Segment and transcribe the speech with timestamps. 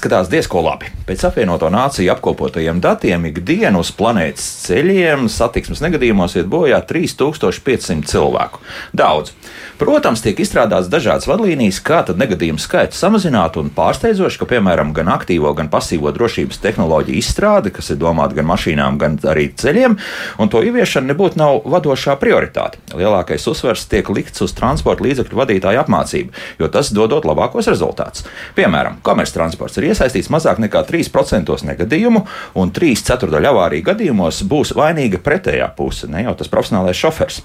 [0.00, 0.88] Neizskatās diezko labi.
[1.04, 8.62] Pēc apvienoto nāciju apkopotajiem datiem ikdienu uz planētas ceļiem satiksmes negadījumos iet bojā 3500 cilvēku.
[8.96, 9.34] Daudz.
[9.80, 15.08] Protams, tiek izstrādāts dažādas vadlīnijas, kā tad negadījumu skaitu samazināt, un pārsteidzoši, ka, piemēram, gan
[15.08, 19.96] aktīvo, gan pasīvo drošības tehnoloģiju izstrāde, kas ir domāta gan mašīnām, gan arī ceļiem,
[20.36, 22.76] un to ieviešana nebūtu nav vadošā prioritāte.
[22.92, 28.28] Lielākais uzsvers tiek likts uz transporta līdzekļu vadītāju apmācību, jo tas dodot labākos rezultātus.
[28.60, 32.26] Piemēram, komerctransports ir iesaistīts mazāk nekā 3% negadījumu,
[32.60, 37.40] un 3 ceturdaļu avāriju gadījumos būs vainīga pretējā puse, ne jau tas profesionālais šofers.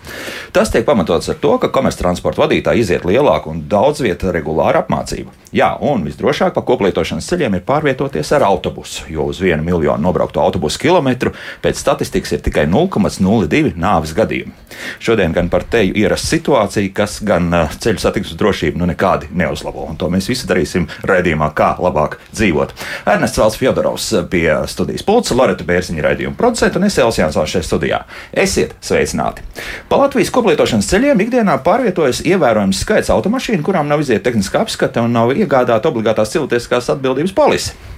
[0.55, 4.79] Tas tiek pamatots ar to, ka komerctransports transporta vadītāji iziet lielāku un daudz vietu regulāru
[4.82, 5.32] apmācību.
[5.55, 10.41] Jā, un visdrošāk pa koplietošanas ceļiem ir pārvietoties ar autobusu, jo uz vienu miljonu nobrauktu
[10.41, 11.32] autobusu kilometru
[11.63, 14.51] pēc statistikas ir tikai 0,02 nāves gadījumu.
[14.99, 17.48] Šodien gan par teju ierasta situācija, kas gan
[17.79, 22.76] ceļu satiksmes drošību nu nekādi neuzlabo, un to mēs visi darīsim raidījumā, kā labāk dzīvot.
[23.13, 28.04] Ernests Valds Fjodorovs pie studijas pulca, Loreta Bērziņa raidījuma producenta un es Elsijāns šeit studijā.
[28.32, 29.43] Esiet sveicināti!
[29.90, 35.16] Pa Latvijas koplietošanas ceļiem ikdienā pārvietojas ievērojams skaits automašīnu, kurām nav iziet tehniskā apskata un
[35.16, 37.95] nav iegādāta obligātās cilvēciskās atbildības polise.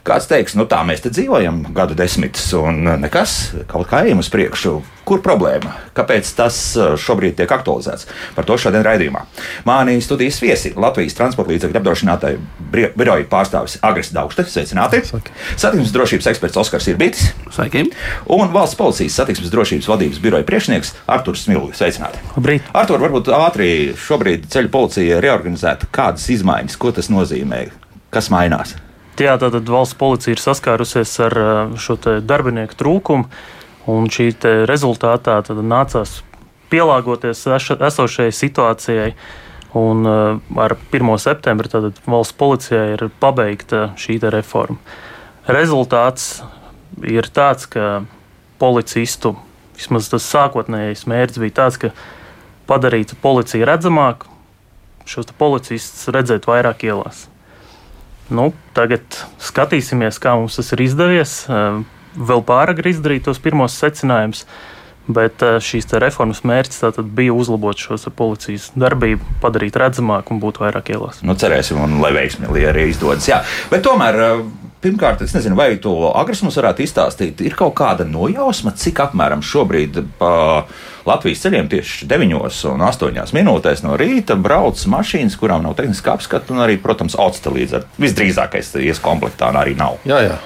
[0.00, 4.30] Kāds teiks, nu tā mēs te dzīvojam gadu desmitus, un nekas, kaut kā ejam uz
[4.32, 4.78] priekšu.
[5.04, 5.74] Kur problēma?
[5.96, 8.06] Kāpēc tas uh, šobrīd tiek aktualizēts?
[8.36, 9.26] Par to šodien raidījumā.
[9.68, 12.40] Mānī studijas viesi Latvijas transporta līdzekļu apdrošinātāju
[12.96, 14.46] biroja pārstāvis Agris Daugšte.
[14.48, 15.02] Sveicināti!
[15.10, 17.32] Satiksmes drošības eksperts Oskars Irbītis.
[17.52, 17.88] Sveiki!
[18.32, 21.76] Un valsts policijas satiksmes drošības vadības biroja priekšnieks Arturs Smilgi.
[21.76, 22.22] Sveicināti!
[22.36, 22.70] Labrīt!
[22.72, 25.90] Artur, varbūt ātri šobrīd ceļu policija reorganizēta.
[25.92, 27.66] Kādas izmaiņas, ko tas nozīmē?
[28.14, 28.78] Kas mainās?
[29.20, 31.34] Jā, tātad valsts policija ir saskārusies ar
[31.76, 33.26] šo darbinieku trūkumu,
[33.92, 34.30] un šī
[34.68, 36.14] rezultātā nācās
[36.72, 39.12] pielāgoties esošajai situācijai.
[39.76, 40.08] Un
[40.58, 41.10] ar 1.
[41.22, 41.68] septembri
[42.08, 44.80] valsts policijai ir pabeigta šī reforma.
[45.46, 46.40] Rezultāts
[47.04, 48.02] ir tāds, ka
[48.58, 49.36] policistu,
[49.76, 51.92] vismaz tas sākotnējais mērķis bija tāds, ka
[52.66, 54.26] padarīt policiju redzamāku,
[55.06, 57.29] šos policistus redzēt vairāk ielās.
[58.30, 59.02] Nu, tagad
[59.42, 61.40] skatīsimies, kā mums tas ir izdevies.
[62.16, 64.44] Vēl pārāk izdarīt tos pirmos secinājumus.
[65.10, 71.22] Bet šīs reformas mērķis bija uzlabot šo policijas darbību, padarīt redzamāku un būt vairāk ielās.
[71.26, 73.26] Nu, cerēsim, un lai veiksmīgi arī izdodas.
[73.26, 73.40] Jā.
[73.72, 74.20] Bet tomēr,
[74.84, 77.42] pirmkārt, es nezinu, vai to agresors varētu izstāstīt.
[77.42, 79.98] Ir kaut kāda nojausma, cik apmēram šobrīd.
[80.20, 80.30] Pa,
[81.08, 82.34] Latvijas ceļiem tieši 9
[82.70, 87.52] un 8 minūtēs no rīta brauc mašīnas, kurām nav tehniska apskata, un arī, protams, autosta
[87.54, 89.98] līdz ar visdrīzākais ies komplektā arī nav.
[90.08, 90.36] Jā, jā.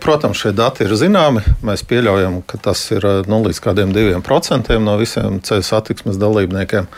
[0.00, 1.42] Protams, šie dati ir zināmi.
[1.66, 6.88] Mēs pieļaujam, ka tas ir nu, līdz kādiem diviem procentiem no visiem ceļu satiksmes dalībniekiem.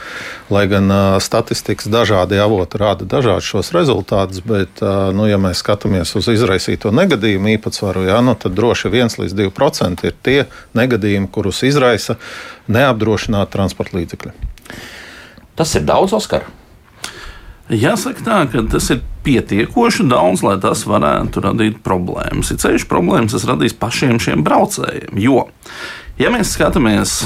[0.51, 0.91] Lai gan
[1.23, 4.83] statistikas dažādi avoti rāda dažādus šos rezultātus, bet,
[5.17, 10.07] nu, ja mēs skatāmies uz izraisīto negadījumu īpatsvaru, jā, nu, tad droši 1 līdz 2%
[10.09, 10.39] ir tie
[10.79, 12.17] negadījumi, kurus izraisa
[12.73, 14.33] neapdrošināti transporta līdzekļi.
[15.59, 16.47] Tas ir daudz, Oskar.
[17.71, 22.51] Jāsaka, tā, ka tas ir pietiekoši daudz, lai tas varētu radīt problēmas.
[22.51, 25.21] Ir ceļš problēmas, tas radīs pašiem šiem braucējiem.
[25.23, 25.45] Jo,
[26.19, 27.21] ja mēs skatāmies,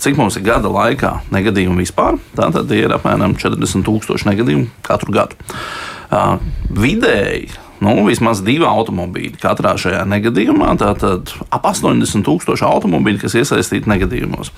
[0.00, 5.36] cik mums ir gada laikā negadījumu vispār, tad ir apmēram 40,000 negadījumu katru gadu.
[6.12, 6.38] Uh,
[6.72, 10.72] vidēji nu, vismaz divi automobīļi katrā šajā negadījumā.
[10.80, 14.52] Tātad ap 80,000 automobīļu, kas iesaistīti negadījumos.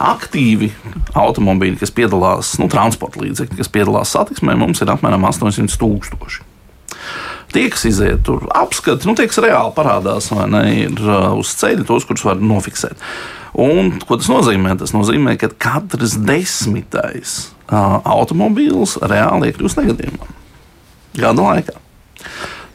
[0.00, 0.70] Aktīvi
[1.18, 6.46] automobīļi, kas piedalās, nu, transporta līdzekļi, kas piedalās satiksmē, mums ir apmēram 800,000.
[7.50, 11.50] Tie, kas iziet tur apskati, nu, tie, kas reāli parādās, vai ne, ir uh, uz
[11.58, 13.00] ceļa, tos, kurus var nofiksēt.
[13.58, 14.76] Un, ko tas nozīmē?
[14.78, 20.36] Tas nozīmē, ka katrs desmitais uh, automobīls reāli iekļūst negadījumā
[21.18, 21.76] gada laikā.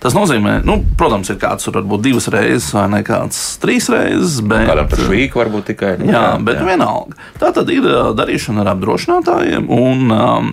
[0.05, 4.35] Tas nozīmē, nu, protams, ir kāds tur varbūt divas reizes vai ne kāds trīs reizes.
[4.45, 5.95] Bet, Kādam tur švīk varbūt tikai.
[5.97, 6.65] Nu, jā, jā, bet jā.
[6.67, 7.17] vienalga.
[7.41, 9.71] Tā tad ir darīšana ar apdrošinātājiem.
[9.73, 10.51] Un, um,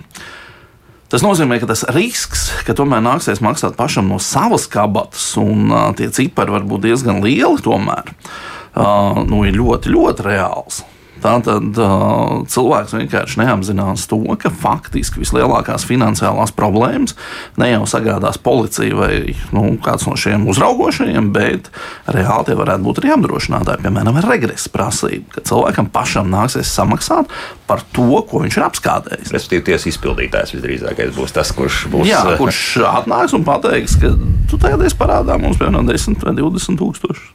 [1.13, 5.91] Tas nozīmē, ka tas risks, ka tomēr nāksies maksāt pašam no savas kabatas, un uh,
[5.93, 10.81] tie cipari var būt diezgan lieli, tomēr uh, nu, ir ļoti, ļoti reāls.
[11.23, 17.15] Tātad uh, cilvēks vienkārši neapzinās to, ka faktiski vislielākās finansiālās problēmas
[17.61, 21.69] ne jau sagādās policija vai nu, kāds no šiem uzraugošajiem, bet
[22.11, 27.31] reāli tie varētu būt arī apdrošinātāji, piemēram, regresa prasība, ka cilvēkam pašam nāksies samaksāt
[27.69, 29.33] par to, ko viņš ir apskādējis.
[29.33, 32.07] Respektīvi, tiesa izpildītājs visdrīzākais būs tas, kurš būs.
[32.09, 34.11] Jā, kurš atnāks un pateiks, ka
[34.51, 37.27] tu tagad esi parādā mums piemēram 10 vai 20 tūkstoši.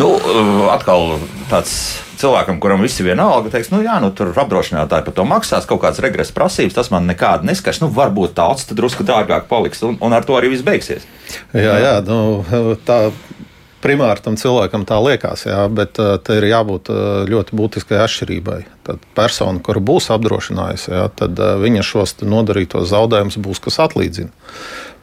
[0.00, 0.14] Nu,
[0.74, 1.76] atkal tāds
[2.20, 5.82] cilvēkam, kuram viss ir vienalga, teiks, nu jā, nu tur apdrošinātāji par to maksās kaut
[5.84, 7.82] kādas regresa prasības, tas man nekādi neskars.
[7.82, 11.06] Nu, varbūt tāds drusku dārgāk paliks, un, un ar to arī viss beigsies.
[11.56, 13.06] Jā, jā nu, tā
[13.80, 17.00] primāri tam cilvēkam tā liekas, jā, bet uh, te ir jābūt uh,
[17.30, 18.60] ļoti būtiskai atšķirībai.
[18.86, 24.32] Tad persona, kura būs apdrošinājusi, jā, tad uh, viņa šos nodarītos zaudējumus būs kas atlīdzina.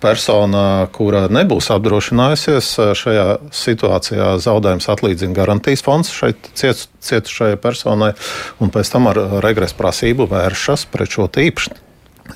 [0.03, 8.13] Persona, kura nebūs apdrošinājusies, šajā situācijā zaudējums atlīdzina garantijas fonds šeit cietušajai personai,
[8.61, 11.86] un pēc tam ar regresu prasību vēršas pret šo īpašumu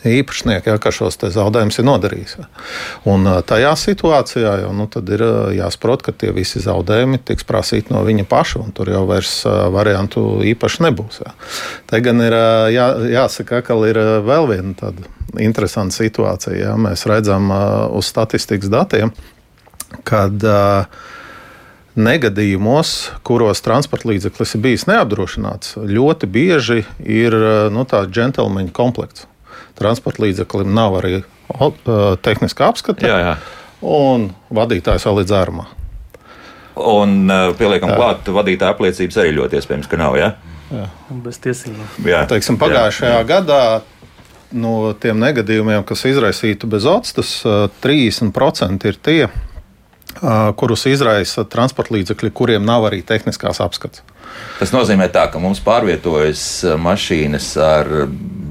[0.07, 2.35] īpašnieki, ja, ka šos zaudējumus ir nodarījis.
[3.09, 5.23] Un tajā situācijā jau nu, ir
[5.57, 10.41] jāsaprot, ka tie visi zaudējumi tiks prasīti no viņa paša, un tur jau vairs variantu
[10.51, 11.21] īpaši nebūs.
[11.25, 11.35] Ja.
[11.91, 12.35] Te gan ir
[12.73, 15.07] jā, jāsaka, ka ir vēl viena tāda
[15.41, 16.57] interesanta situācija.
[16.57, 16.75] Ja.
[16.79, 17.51] Mēs redzam
[17.95, 19.13] uz statistikas datiem,
[20.07, 20.41] kad
[21.91, 27.35] negadījumos, kuros transporta līdzeklis ir bijis neapdrošināts, ļoti bieži ir
[27.75, 29.27] nu, tāds džentlmeņa komplekts
[29.77, 31.21] transporta līdzeklim nav arī
[32.23, 33.06] tehniskā apskata.
[33.07, 33.35] Jā, jā.
[33.81, 35.68] Un vadītājs vēl līdz ārmā.
[36.81, 37.97] Un uh, pieliekam jā.
[38.00, 40.15] klāt, vadītāja apliecības arī ļoti iespējams, ka nav.
[40.19, 40.33] Ja?
[40.71, 40.85] Jā.
[41.25, 41.88] Bez tiesībām.
[42.07, 43.27] Jā, teiksim, pagājušajā jā.
[43.27, 43.63] gadā
[44.51, 47.39] no tiem negadījumiem, kas izraisītu bez otstas,
[47.83, 49.21] 30% ir tie,
[50.59, 54.03] kurus izraisa transporta līdzekļi, kuriem nav arī tehniskās apskats.
[54.59, 56.44] Tas nozīmē, tā, ka mums pārvietojas
[56.79, 57.89] mašīnas ar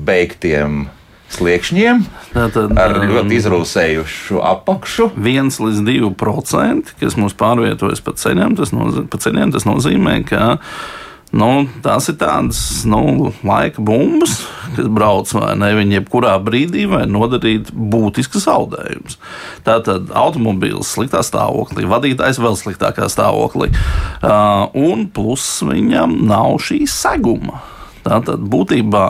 [0.06, 0.86] beigtiem
[1.34, 5.10] sliekšņiem, Tātad, ar um, ļoti izrūsējušu apakšu.
[5.18, 10.50] 1 līdz 2%, kas mums pārvietojas pa ceļiem, tas, nozīmē, pa ceļiem, tas nozīmē, ka
[11.34, 11.50] nu,
[11.84, 12.60] tās ir tādas
[12.90, 14.40] nu, laika bumbas,
[14.76, 15.72] kas brauc vai ne.
[15.78, 19.18] Viņi jebkurā brīdī var nodarīt būtiskas zaudējumus.
[19.66, 27.62] Tātad automobīls sliktā stāvoklī, vadītājs vēl sliktākā stāvoklī, uh, un plus viņam nav šī seguma.
[28.06, 29.04] Tātad būtībā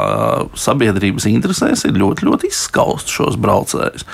[0.58, 4.08] sabiedrības interesēs ir ļoti, ļoti izskaust šos braucējus.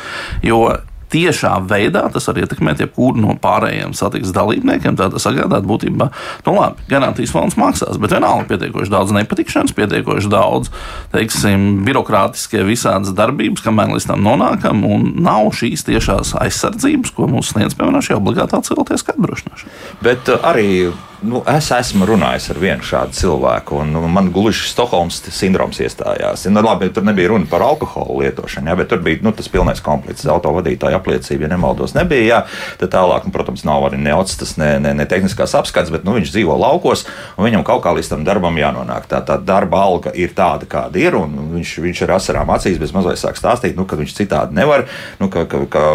[0.47, 0.67] Jo
[1.13, 4.97] tiešā veidā tas var ietekmēt jebkuru no pārējiem satiksmes dalībniekiem.
[4.99, 6.09] Tad tas sagādāt būtībā,
[6.47, 10.73] nu labi, garantijas fonds maksās, bet vienalga pietiekoši daudz nepatikšanas, pietiekoši daudz,
[11.15, 17.55] teiksim, birokrātiskie visādas darbības, kamēr līdz tam nonākam, un nav šīs tiešās aizsardzības, ko mums
[17.55, 19.77] sniedz, piemēram, šī obligātā cilvēciskā apdrošināšana.
[20.05, 20.91] Bet arī
[21.25, 26.45] nu, es esmu runājis ar vienu šādu cilvēku, un nu, man gluži Stokholmas sindroms iestājās.
[26.53, 29.81] Nu, labi, tur nebija runa par alkohola lietošanu, ja, bet tur bija nu, tas pilnais
[29.85, 30.27] komplekts.
[30.31, 32.27] Autovadītāja apliecība, ja nemaldos, nebija.
[32.27, 32.41] Jā.
[32.81, 36.17] Tad tālāk, un, protams, nav arī ne otstas, ne, ne, ne tehniskās apskates, bet nu,
[36.19, 39.09] viņš dzīvo laukos, un viņam kaut kā līdz tam darbam jānonāk.
[39.11, 42.93] Tā, tā darba alga ir tāda, kāda ir, un viņš, viņš ar asarām acīs bez
[42.97, 44.87] mazliet sāk stāstīt, nu, ka viņš citādi nevar,
[45.23, 45.87] nu, ka, ka, ka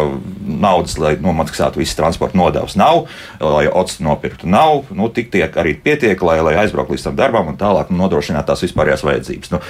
[0.42, 3.06] naudas, lai nomaksātu visas transporta nodevas, nav,
[3.42, 4.88] lai otstu nopirktu, nav.
[4.90, 8.52] Nu, tik tiek arī pietiek, lai, lai aizbrauktu līdz tam darbam un tālāk nu, nodrošinātu
[8.52, 9.52] tās vispārējās vajadzības.
[9.54, 9.62] Nu,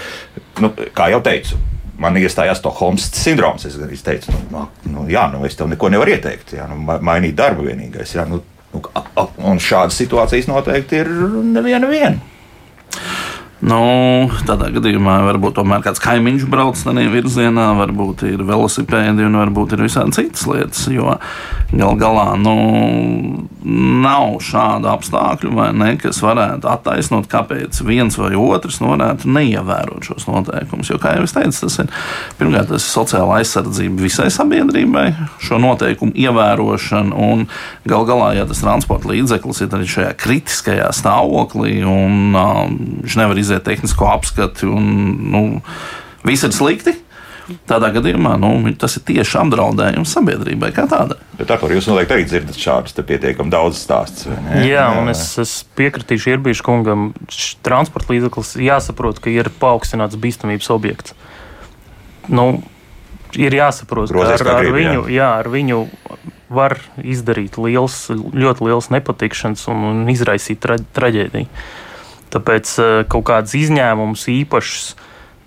[0.64, 1.58] nu, kā jau teicu,
[2.02, 3.66] man iestājās Stokholmas sindroms.
[3.68, 6.56] Es, es teicu, nu, nu, jā, nu, es tev neko nevaru ieteikt.
[6.58, 8.16] Jā, nu, mainīt darbu vienīgais.
[8.16, 8.42] Jā, nu,
[8.74, 8.84] nu,
[9.52, 11.12] un šādas situācijas noteikti ir
[11.52, 11.90] neviena.
[11.92, 12.20] Vien.
[13.62, 13.78] Nu,
[14.42, 19.84] tādā gadījumā varbūt tomēr kāds kaimiņš brauc tādā virzienā, varbūt ir velosipēdi un varbūt ir
[19.86, 20.88] visādi citas lietas.
[20.90, 21.14] Jo
[21.72, 22.54] gal galā nu,
[24.02, 30.90] nav šādu apstākļu, ne, kas varētu attaisnot, kāpēc viens vai otrs varētu neievērot šos noteikumus.
[30.92, 31.92] Jo, kā jau es teicu, tas ir
[32.40, 35.06] pirmkārt tas ir sociāla aizsardzība visai sabiedrībai,
[35.42, 37.16] šo noteikumu ievērošana.
[37.32, 37.46] Un
[37.88, 43.40] gal galā, ja tas transporta līdzeklis ir arī šajā kritiskajā stāvoklī un um, viņš nevar
[43.40, 44.92] iziet tehnisko apskati un
[45.32, 45.44] nu,
[46.26, 46.98] viss ir slikti.
[47.68, 51.18] Tādā gadījumā nu, tas ir tieši apdraudējums sabiedrībai kā tādai.
[51.38, 54.28] Bet ar to jūs noteikti arī dzirdat šādus pietiekami daudz stāstus.
[54.62, 57.10] Jā, un es, es piekritīšu Irbīšu kungam,
[57.66, 61.16] transporta līdzeklis jāsaprot, ka ir paaugstināts bīstamības objekts.
[62.30, 62.62] Nu,
[63.34, 65.16] ir jāsaprot, ka ar, ar, ar, viņu, jā.
[65.18, 65.82] jā, ar viņu
[66.52, 71.48] var izdarīt liels, ļoti liels nepatikšanas un, un izraisīt tra, traģēdiju.
[72.32, 74.92] Tāpēc eh, kaut kādas izņēmumus īpašas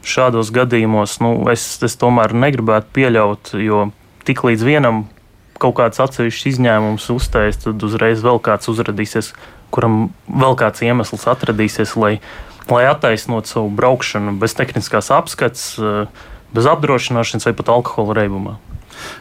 [0.06, 3.90] šādos gadījumos nu, es, es tomēr negribētu pieļaut, jo
[4.28, 5.04] tik līdz vienam
[5.62, 9.32] kaut kāds atsevišķs izņēmums uzstājas, tad uzreiz vēl kāds uzrādīsies,
[9.74, 12.18] kuram vēl kāds iemesls atradīsies, lai,
[12.70, 18.58] lai attaisnotu savu braukšanu bez tehniskās apskates, eh, bez apdrošināšanas vai pat alkohola reibumā.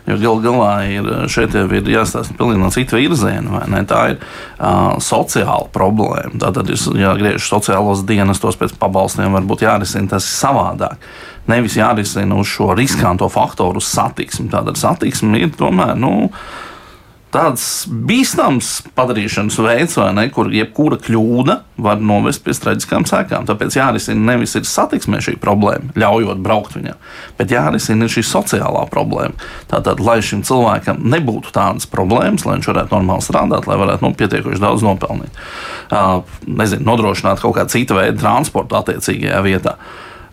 [0.08, 3.62] Jo gal galā ir, šeit jau ir jāstāsta pilnīgi no cita virziena.
[3.88, 6.36] Tā ir uh, sociāla problēma.
[6.42, 11.00] Tātad ir jāgriež sociālos dienestos pēc pabalstiem, varbūt jārisina tas savādāk.
[11.50, 14.48] Nevis jārisina uz šo riskanto faktoru, uz satiksmi.
[14.52, 15.96] Tātad satiksme ir tomēr.
[16.00, 16.30] Nu,
[17.34, 23.48] tāds bīstams padarīšanas veids, ne, kur jebkura kļūda var novest pie traģiskām sekām.
[23.48, 27.00] Tāpēc jārisina nevis ir satiksmē šī problēma, ļaujot braukt viņam,
[27.38, 29.34] bet jārisina šī sociālā problēma.
[29.70, 34.14] Tātad, lai šim cilvēkam nebūtu tādas problēmas, lai viņš varētu normāli strādāt, lai varētu nu,
[34.18, 35.44] pietiekoši daudz nopelnīt,
[35.90, 39.78] uh, nezinu, nodrošināt kaut kādu citu veidu transportu attiecīgajā vietā.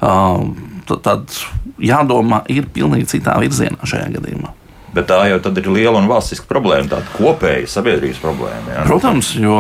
[0.01, 0.47] Uh,
[0.85, 1.33] tad
[1.81, 4.60] jādomā ir pilnīgi citā virzienā šajā gadījumā.
[4.91, 8.73] Bet tā jau ir liela un valstiska problēma, tāda kopēja sabiedrības problēma.
[8.73, 8.83] Jā.
[8.89, 9.55] Protams, jo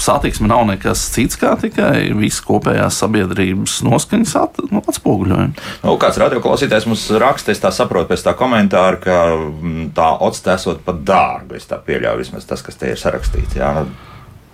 [0.00, 5.72] satiksme nav nekas cits kā tikai visas kopējās sabiedrības noskaņas at, nu, atspoguļojums.
[5.86, 10.58] Nu, kāds radioklausītājs mums raksta, es tā saprotu pēc tā komentāra, ka mm, tā octa
[10.58, 11.56] esot pat dārga.
[11.56, 13.56] Es tā pieļauju, vismaz tas, kas te ir sarakstīts.
[13.56, 13.72] Jā.
[13.78, 13.88] Nu,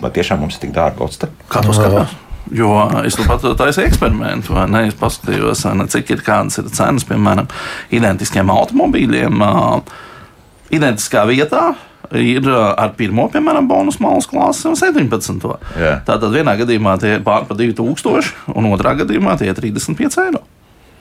[0.00, 1.32] vai tiešām mums ir tik dārga octa?
[1.50, 2.14] Kā to skatās?
[2.50, 2.70] Jo
[3.06, 4.86] es nu pat taisu eksperimentu, vai ne?
[4.90, 7.46] Es paskatījos, ne, cik ir kādas ir cenas, piemēram,
[7.94, 9.44] identiskiem automobīļiem.
[10.74, 11.72] Identiskā vietā
[12.18, 15.50] ir ar pirmo, piemēram, bonus malas klasi un 17.
[15.78, 16.00] Yeah.
[16.06, 20.42] Tātad vienā gadījumā tie ir pār pa 2000, un otrā gadījumā tie ir 35 eiro.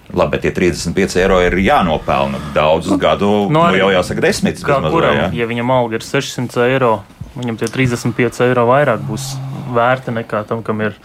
[0.10, 4.62] Labi, bet tie 35 eiro ir jānopelna daudzus nu, gadu, nu, nu jau jāsaka, desmit.
[4.66, 5.28] Vai, ja?
[5.38, 6.96] ja viņam alga ir 600 eiro,
[7.38, 9.36] viņam tie 35 eiro vairāk būs
[9.74, 10.98] vērti nekā tam, kam ir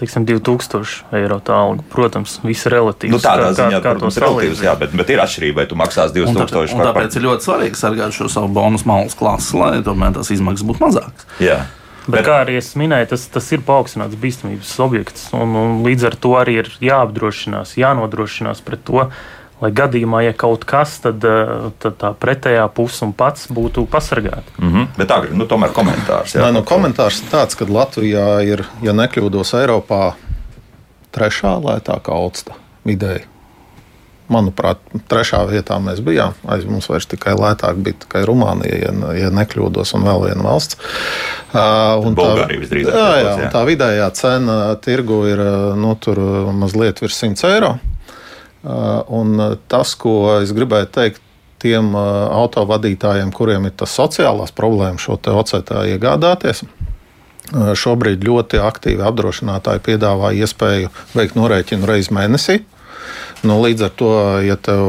[0.00, 1.84] teiksim, 2000 eiro tā alga.
[1.92, 3.14] Protams, viss ir relatīvs.
[3.14, 6.14] Nu, tādā kā, ziņā, kā, protams, relatīvs, jā, bet, bet ir atšķirība, vai tu maksās
[6.16, 10.16] 2000 un tāpēc, tāpēc ir ļoti svarīgi sargāt šo savu bonus malas klasi, lai tomēr
[10.16, 11.28] tās izmaksas būtu mazākas.
[11.42, 11.60] Jā.
[12.06, 15.26] Bet, bet, kā arī es minēju, tas, tas ir paaugstināts bīstamības objekts.
[15.36, 19.04] Un, un līdz ar to arī ir jāapdrošinās, jānodrošinās pret to,
[19.60, 24.56] lai gadījumā, ja kaut kas, tad, eh, tad tā pretējā puse un pats būtu pasargāti.
[24.58, 24.86] Mm -hmm.
[24.96, 26.34] Bet tā ir nu, tomēr komentārs.
[26.34, 30.14] Jā, Nē, nu, komentārs ir tāds, ka Latvijā ir, ja nekļūdos, Eiropā
[31.12, 32.52] trešā lētākā augsta
[32.86, 33.26] vidēji.
[34.30, 36.32] Manuprāt, trešā vietā mēs bijām.
[36.46, 40.76] Aiz mums vairs tikai lētāk bija tikai Rumānija, ja, ja nekļūdos, un vēl viena valsts.
[41.50, 42.94] Uh, Bulgārija visdrīzāk.
[42.94, 43.50] Jā, jā, jā.
[43.50, 45.42] tā vidējā cena tirgu ir
[45.74, 45.96] nu,
[46.52, 47.78] mazliet virs 100 eiro.
[48.60, 51.22] Uh, un uh, tas, ko es gribēju teikt
[51.60, 56.64] tiem uh, autovadītājiem, kuriem ir tas sociālās problēmas, šo ocetā iegādāties.
[57.50, 62.60] Šobrīd ļoti aktīvi apdrošinātāji piedāvā iespēju veikt norēķinu reizi mēnesī.
[63.46, 64.10] Nu, līdz ar to,
[64.44, 64.82] ja tev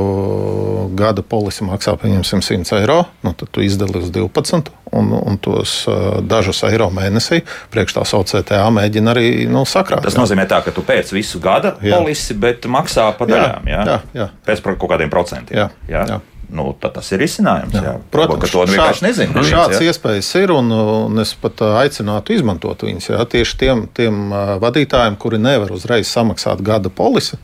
[0.99, 5.85] gada polisi maksā pieņemsim 100 eiro, nu, tad tu izdali uz 12 un, un tos
[5.87, 7.41] uh, dažus eiro mēnesī
[7.71, 10.03] priekš tā OCTA mēģina arī nu, sakrāt.
[10.03, 10.23] Tas jā.
[10.23, 11.95] nozīmē, tā, ka tu pēc visu gada jā.
[11.95, 13.71] polisi, bet maksā pa daļām.
[13.71, 14.27] Jā, jā, jā.
[14.49, 15.63] Pēc kaut kādiem procentiem.
[15.63, 16.03] Jā, jā.
[16.15, 16.19] jā
[16.51, 17.75] nu, tas ir izcinājums.
[17.75, 17.83] Jā.
[17.85, 17.93] Jā.
[18.11, 19.33] Protams, ka to vienkārši nezinu.
[19.35, 19.91] Neviens, šāds jā.
[19.91, 23.11] iespējas ir, un, un es pat aicinātu izmantot viņas.
[23.13, 23.23] Jā.
[23.31, 27.39] Tieši tiem, tiem vadītājiem, kuri nevar uzreiz samaksāt gada polisi,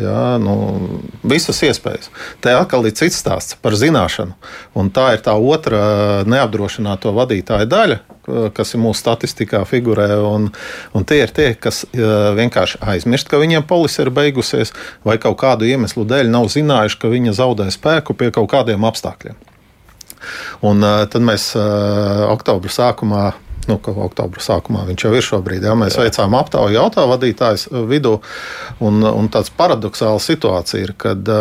[0.00, 0.54] Jā, nu,
[1.28, 2.08] visas iespējas.
[2.40, 4.32] Te atkal ir cits stāsts par zināšanu.
[4.78, 7.98] Un tā ir tā otra neapdrošināto vadītāja daļa,
[8.56, 10.08] kas ir mūsu statistikā figurē.
[10.24, 10.48] Un,
[10.96, 14.72] un tie ir tie, kas vienkārši aizmirst, ka viņiem polise ir beigusies,
[15.04, 19.36] vai kaut kādu iemeslu dēļ nav zinājuši, ka viņa zaudē spēku pie kaut kādiem apstākļiem.
[20.64, 23.30] Un tad mēs oktobra sākumā
[23.68, 25.62] nu, ka oktobra sākumā viņš jau ir šobrīd.
[25.66, 26.02] Jā, mēs jā.
[26.06, 28.14] veicām aptauju autovadītājs uh, vidū,
[28.84, 31.36] un, un tāds paradoxāls situācija ir, kad uh,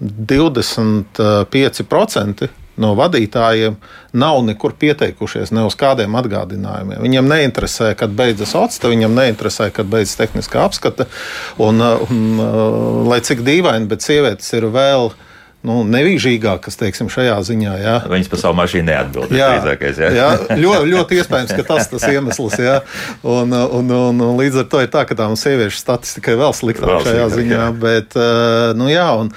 [0.00, 3.76] 25% no vadītājiem
[4.20, 7.00] nav nekur pieteikušies, ne uz kādiem atgādinājumiem.
[7.04, 11.04] Viņiem neinteresē, kad beidzas octa, viņam neinteresē, kad beidzas tehniskā apskate.
[11.56, 12.44] Un, uh, un, uh,
[13.08, 15.02] lai cik dīvaini, bet sievietes ir vēl
[15.66, 17.72] nu, nevīžīgākas, teiksim, šajā ziņā.
[17.80, 17.96] Jā.
[18.10, 19.34] Viņas par savu mašīnu neatbild.
[19.34, 20.10] Jā, līdzākais, jā.
[20.14, 20.28] jā
[20.60, 22.56] ļoti, ļoti iespējams, ka tas ir tas iemesls.
[22.62, 22.78] Jā.
[23.26, 26.56] Un, un, un, un līdz ar to ir tā, ka tām sieviešu statistika ir vēl
[26.56, 27.60] sliktāka šajā sliktāk, ziņā.
[27.64, 27.74] Jā.
[27.86, 29.32] Bet, eh, nu, jā, un,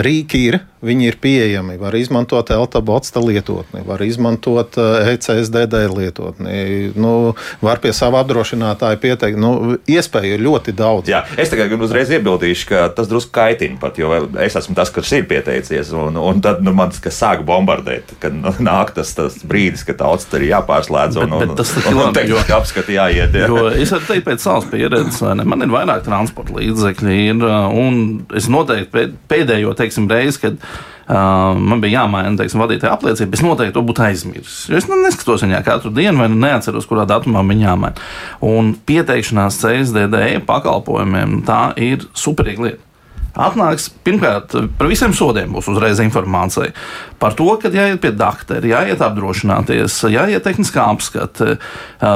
[0.00, 1.76] Rīki ir, viņi ir pieejami.
[1.80, 6.60] Var izmantot Eltabotsta lietotni, var izmantot ECSDD eh, e lietotni.
[7.00, 9.40] Nu, var pie sava apdrošinātāja pieteikt.
[9.40, 11.10] Nu, iespēju ir ļoti daudz.
[11.12, 15.12] Jā, es tikai uzreiz iebildīšu, ka tas drusku kaitina pat, jo es esmu tas, kas
[15.16, 15.92] ir pieteicies.
[15.96, 20.00] Un, un tad nu, man tas sāk bombardēt, kad nu, nāk tas, tas brīdis, kad
[20.00, 22.26] tāds ir jāpārslēdz un, bet, bet tas ir labi.
[22.30, 23.36] Jo, apskati jāiet.
[23.36, 23.50] Jā.
[23.50, 27.44] Jo es varu teikt pēc savas pieredzes, man ir vairāk transporta līdzekļi, ir,
[27.80, 28.00] un
[28.36, 33.76] es noteikti pēdējo teiksim, reizi, kad uh, man bija jāmaina teiksim, vadītāja apliecība, es noteikti
[33.76, 34.60] to būtu aizmirsis.
[34.76, 38.06] Es nu, neskatos viņā katru dienu, vai nu neatceros, kurā datumā viņa jāmaina.
[38.46, 42.89] Un pieteikšanās CSDD pakalpojumiem tā ir superīga lieta.
[43.38, 46.72] Atnāks, pirmkārt, par visiem sodiem būs uzreiz informācija
[47.20, 51.58] par to, ka jāiet pie doktora, jāiet apdrošināties, jāiet tehniskā apskate.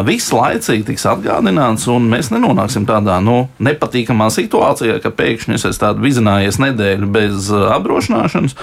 [0.09, 5.95] Viss laicīgi tiks atgādināts, un mēs nenonāksim tādā nu, nepatīkamā situācijā, ka pēkšņi es esmu
[6.03, 8.59] vizinājies nedēļu bez apdrošināšanas.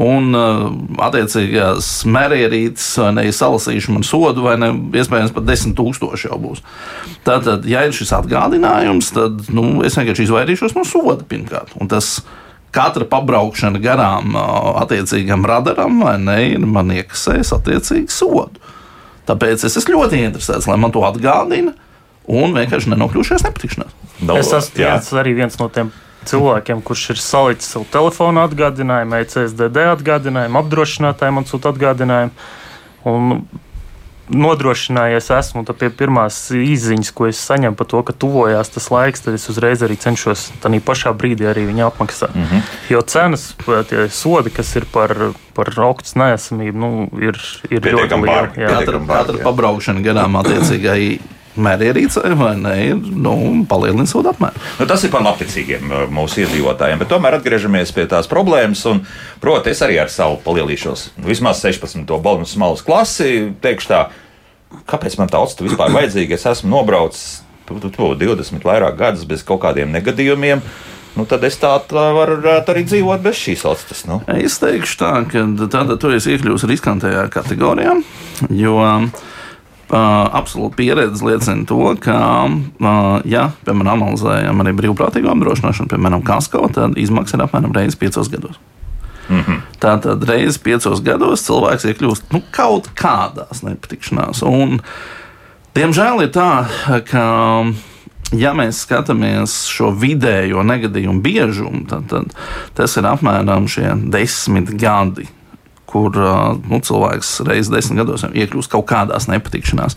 [0.00, 0.66] Un uh,
[1.04, 6.62] attiecīgās mērierītes vai ne salasīšu man sodu, vai ne iespējams pat 10 tūkstoši jau būs.
[7.26, 11.74] Tātad, ja ir šis atgādinājums, tad nu, es vienkārši izvairīšos no soda pirmkārt.
[11.80, 12.18] Un tas
[12.74, 14.36] katra pabraukšana garām
[14.80, 18.62] attiecīgam radaram vai ne, man iekasēs attiecīgi sodu.
[19.28, 21.74] Tāpēc es esmu ļoti interesēts, lai man to atgādina
[22.30, 23.98] un vienkārši nenokļūšos nepatikšanās.
[24.20, 25.92] No, es esmu viens, arī viens no tiem
[26.28, 32.48] cilvēkiem, kurš ir salicis savu telefonu atgādinājumu, ECSDD atgādinājumu, apdrošinātājiem man sūta atgādinājumu.
[33.10, 33.42] Un
[34.30, 39.36] nodrošinājies esmu pie pirmās izziņas, ko es saņemu par to, ka tuvojās tas laiks, tad
[39.36, 42.34] es uzreiz arī cenšos tādā pašā brīdī arī viņu apmaksāt.
[42.34, 42.62] Mm -hmm.
[42.90, 43.54] Jo cenas,
[43.88, 45.16] tie sodi, kas ir par,
[45.54, 47.36] par augstu neesamību, nu, ir,
[47.70, 48.48] ir ļoti liela.
[48.54, 51.18] Katra, katra pabraukšana garām attiecīgai
[51.58, 53.34] mērierīcei vai ne, nu,
[53.68, 54.62] palielina sodu apmēru.
[54.78, 58.84] Nu, tas ir par labticīgiem uh, mūsu iedzīvotājiem, bet tomēr atgriežamies pie tās problēmas.
[58.90, 59.02] Un,
[59.42, 62.06] proti, es arī ar savu palielīšos vismaz 16.
[62.22, 64.04] balnu smalas klasi, teikšu tā,
[64.90, 66.38] kāpēc man tā austa vispār vajadzīga?
[66.38, 70.62] Es esmu nobraucis 20 vairāk gadus bez kaut kādiem negadījumiem.
[71.18, 74.04] Nu, tad es tā, tā varu arī dzīvot bez šīs ostas.
[74.06, 74.20] Nu.
[74.30, 77.96] Es teikšu, tā, ka tāda tu esi iekļuvusi riskantajā kategorijā,
[78.54, 79.26] jo uh,
[79.96, 82.16] absolūti pieredze liecina to, ka,
[83.28, 88.60] ja, piemēram, analizējam arī brīvprātīgo apdrošināšanu, piemēram, Kasko, tad izmaksas ir apmēram reizes piecos gados.
[89.30, 89.60] Mm -hmm.
[89.78, 94.42] Tātad reizes piecos gados cilvēks iekļūst nu, kaut kādās nepatikšanās.
[94.42, 94.80] Un,
[95.74, 96.66] diemžēl ir tā,
[97.10, 97.24] ka
[98.32, 102.34] ja mēs skatāmies šo vidējo negadījumu biežumu, tad, tad
[102.74, 103.66] tas ir apmēram
[104.10, 105.28] desmit gadi.
[105.90, 109.96] Kur nu, cilvēks reizes desmit gados iekļūst kaut kādās nepatikšanās.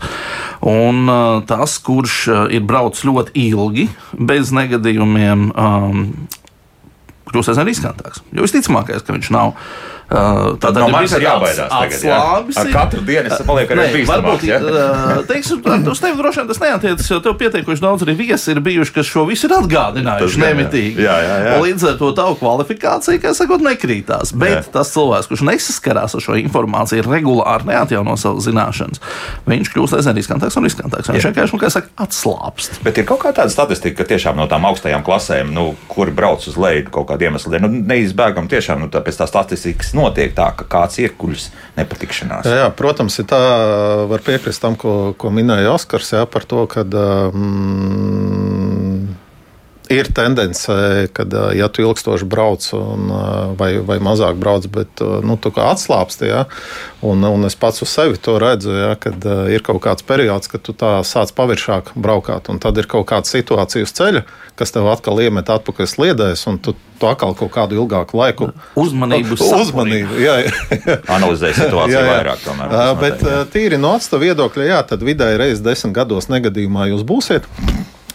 [0.66, 1.06] Un
[1.46, 2.16] tas, kurš
[2.54, 3.86] ir braucis ļoti ilgi
[4.18, 6.08] bez negadījumiem, um,
[7.30, 8.24] kļūst aizvien riskantāks.
[8.34, 9.54] Jo visticamākais, ka viņš nav
[10.62, 11.70] Tad no manis ir jābaidās.
[11.72, 12.18] Tagad, jā.
[12.62, 14.44] Ar katru dienu es palieku arī bīstamāk.
[14.46, 14.60] Ja?
[15.28, 18.94] Teiksim, uz tevi droši vien tas neatiecas, jo tev pietiekuši daudz arī viesi ir bijuši,
[18.98, 21.04] kas šo visu ir atgādinājuši nemitīgi.
[21.04, 21.56] Jā, jā, jā.
[21.64, 24.34] Līdz ar to tavu kvalifikāciju, kā sakot, nekrītās.
[24.38, 24.62] Bet jā.
[24.74, 29.02] tas cilvēks, kurš nesaskarās ar šo informāciju, regulāri neatjauno savu zināšanas,
[29.48, 31.12] viņš kļūst aizvien riskantāks un riskantāks.
[31.14, 32.80] Viņš vienkārši, nu, kā saka, atslābst.
[32.86, 36.44] Bet ir kaut kā tāda statistika, ka tiešām no tām augstajām klasēm, nu, kuri brauc
[36.48, 40.36] uz leju kaut kādu iemeslu dēļ, nu, neizbēgam tiešām nu, tā, pēc tā statistikas notiek
[40.36, 42.48] tā, ka kāds iekuļas nepatikšanās.
[42.48, 43.40] Jā, jā, protams, ir tā,
[44.10, 46.86] var piekrist tam, ko, ko minēja Oskars, jā, par to, ka.
[47.34, 49.23] Mm,
[49.92, 50.72] ir tendence,
[51.12, 53.10] ka, ja tu ilgstoši brauc un,
[53.58, 56.44] vai, vai mazāk brauc, bet nu, tu kā atslābsti, ja,
[57.04, 60.64] un, un es pats uz sevi to redzu, ja, kad ir kaut kāds periods, kad
[60.64, 64.24] tu tā sāc paviršāk braukāt, un tad ir kaut kāda situācija uz ceļa,
[64.56, 69.36] kas tev atkal iemet atpakaļ sliedēs, un tu, tu atkal kaut kādu ilgāku laiku uzmanību,
[69.64, 70.54] uzmanību jā, jā.
[71.16, 72.12] analizē situāciju jā, jā.
[72.12, 72.44] vairāk.
[72.46, 77.04] Tomēr, bet noteikti, tīri no atstava viedokļa, jā, tad vidēji reizes desmit gados negadījumā jūs
[77.08, 77.50] būsiet.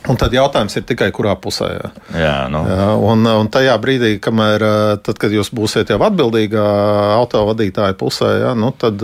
[0.08, 1.68] Un tad jautājums ir tikai, kurā pusē.
[1.76, 1.90] Jā.
[2.16, 2.62] Jā, nu.
[2.72, 4.64] jā, un, un tajā brīdī, kamēr,
[5.04, 6.64] tad, kad jūs būsiet jau atbildīgā
[7.18, 9.04] autovadītāja pusē, jā, nu, tad,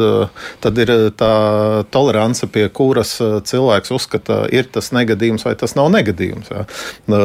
[0.64, 1.34] tad ir tā
[1.92, 6.54] tolerance, pie kuras cilvēks uzskata, ir tas negadījums vai tas nav negadījums.
[6.54, 6.64] Jā.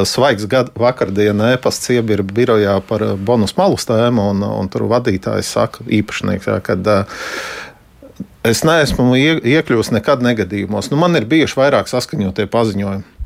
[0.08, 5.86] Svaigs gad, vakardienas e-pasts iebira birojā par bonus malus tēmu, un, un tur vadītājs saka,
[5.86, 6.90] īpašnieks, jā, kad
[8.50, 10.90] es neesmu iekļuvis nekad negadījumos.
[10.90, 13.19] Nu, man ir bijuši vairāk saskaņotie paziņojumi.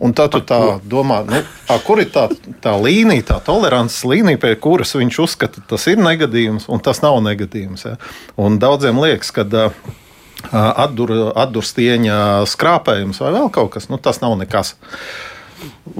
[0.00, 0.58] Un tad tu tā
[0.88, 2.30] domā, nu, a, kur ir tā,
[2.64, 7.18] tā līnija, tā tolerances līnija, pie kuras viņš uzskata, tas ir negadījums un tas nav
[7.26, 7.84] negadījums.
[7.84, 7.98] Ja?
[8.40, 9.44] Un daudziem liekas, ka
[10.48, 14.72] atdur, atdurstieņa skrāpējums vai vēl kaut kas, nu, tas nav nekas.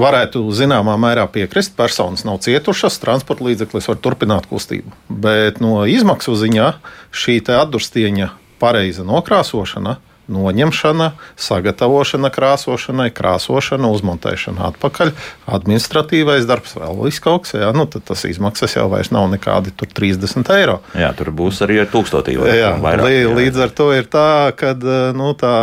[0.00, 4.94] Varētu zināmā mērā piekrist, personas nav cietušas, transporta līdzeklis var turpināt kustību.
[5.12, 6.70] Bet no izmaksu ziņā
[7.12, 8.30] šī atdurstieņa
[8.62, 9.98] pareiza nokrāsošana
[10.30, 15.12] noņemšana, sagatavošana krāsošanai, krāsošana, uzmontēšana atpakaļ,
[15.58, 17.56] administratīvais darbs, vēl kaut kas.
[17.58, 20.78] Jā, nu, tas izmaksas jau vairs nav nekādi 30 eiro.
[20.98, 23.06] Jā, tur būs arī tūkstotī vai jā, vairāk.
[23.06, 23.36] Lī, jā.
[23.40, 24.74] Līdz ar to ir tā, ka
[25.16, 25.54] nu, tā,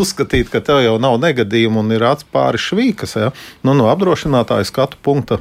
[0.00, 3.32] uzskatīt, ka tev jau nav negadījumu un ir acis pāri švīkas, jā,
[3.66, 5.40] nu, no apdrošinātāja skatu punkta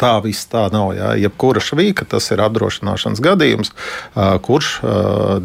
[0.00, 0.90] Tā viss tā nav.
[0.96, 1.12] Jā.
[1.20, 3.72] Jebkura švīka tas ir apdrošināšanas gadījums,
[4.46, 4.70] kurš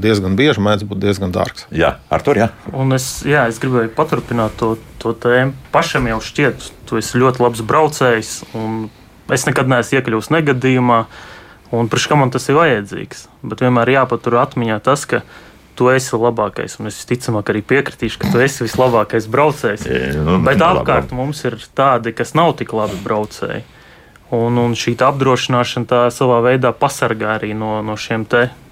[0.02, 1.68] diezgan bieži mēdz būt diezgan dārgs.
[1.76, 2.50] Jā, ar to jā.
[2.74, 5.54] Un es, jā, es gribēju paturpināt to, to tēmu.
[5.76, 8.90] Pašam jau šķiet, tu esi ļoti labs braucējs, un
[9.32, 11.06] es nekad neesmu iekļuvis negadījumā.
[11.72, 13.30] Un priekš kam man tas ir vajadzīgs?
[13.48, 15.22] Bet vienmēr jāpatur atmiņā tas, ka
[15.80, 16.76] tu esi labākais.
[16.82, 19.86] Un es visticamāk arī piekritīšu, ka tu esi vislabākais braucējs.
[19.88, 23.64] Jā, nu, Bet apkārt mums ir tādi, kas nav tik labi braucēji.
[24.32, 28.24] Un, un šī apdrošināšana savā veidā pasargā arī no, no šiem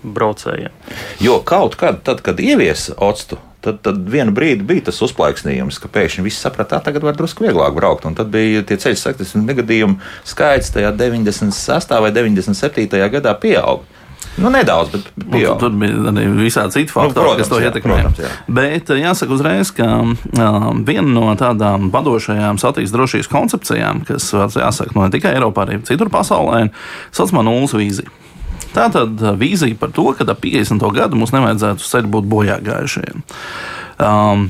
[0.04, 0.72] braucējiem.
[1.20, 5.92] Jo kaut kad, tad, kad ieviesa octu, tad, tad vienu brīdi bija tas uzplaiksnījums, ka
[5.92, 8.08] pēkšņi viss saprata, ka tagad var drusku vieglāk braukt.
[8.08, 11.96] Un tad bija tie ceļu satiksmes negadījumu skaits tajā 96.
[12.06, 12.88] vai 97.
[13.18, 13.99] gadā pieauga.
[14.40, 18.30] Nu, nedaudz, bet nu, tur bija arī visādi citi faktori, nu, protams, kas to ietekmēja.
[18.48, 24.96] Bet eh, jāsaka uzreiz, ka uh, viena no tādām vadošajām satiksmes drošības koncepcijām, kas jāsaka
[24.96, 26.72] no ne tikai Eiropā, arī citur pasaulē, ir
[27.16, 28.12] saucamā nulles vīzija.
[28.76, 30.84] Tā tad vīzija par to, ka ap 50.
[30.96, 33.24] gadu mums nevajadzētu uz ceļa būt bojā gājušajiem.
[34.00, 34.50] Um,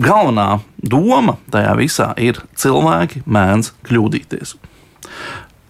[0.00, 0.48] galvenā
[0.80, 4.56] doma tajā visā ir cilvēki mēdz kļūdīties.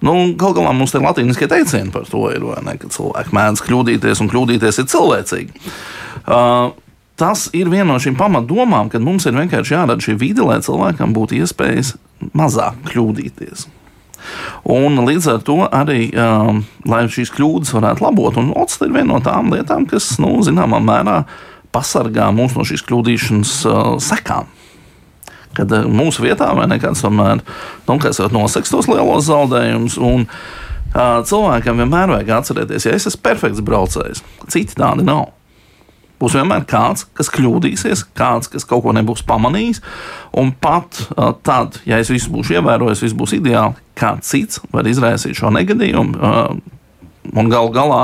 [0.00, 4.22] Nu, Galu galā mums ir latīniskie teicieni par to, ir, ne, ka cilvēki mēdz kļūdīties,
[4.24, 5.64] un kļūdīties ir cilvēcīgi.
[6.24, 6.72] Uh,
[7.20, 11.12] tas ir viena no šīm pamatdomām, kad mums ir vienkārši jārada šī vide, lai cilvēkam
[11.16, 11.94] būtu iespējas
[12.32, 13.66] mazāk kļūdīties.
[14.72, 19.14] Un līdz ar to arī, um, lai šīs kļūdas varētu labot, un OCT ir viena
[19.14, 21.22] no tām lietām, kas, nu, zināmā mērā,
[21.76, 24.48] pasargā mūs no šīs kļūdīšanas uh, sekām
[25.60, 27.44] kad eh, mūsu vietā vai nekāds tomēr
[27.88, 27.98] nu,
[28.36, 30.00] noseks tos lielos zaudējumus.
[30.90, 35.28] Uh, cilvēkam vienmēr vajag atcerēties, ja es esmu perfekts braucējs, citi tādi nav.
[36.20, 39.78] Būs vienmēr kāds, kas kļūdīsies, kāds, kas kaut ko nebūs pamanījis.
[40.36, 44.90] Un pat uh, tad, ja es visu būšu ievērojis, viss būs ideāli, kāds cits var
[44.90, 46.18] izraisīt šo negadījumu.
[46.18, 46.58] Uh,
[47.38, 48.02] un gal galā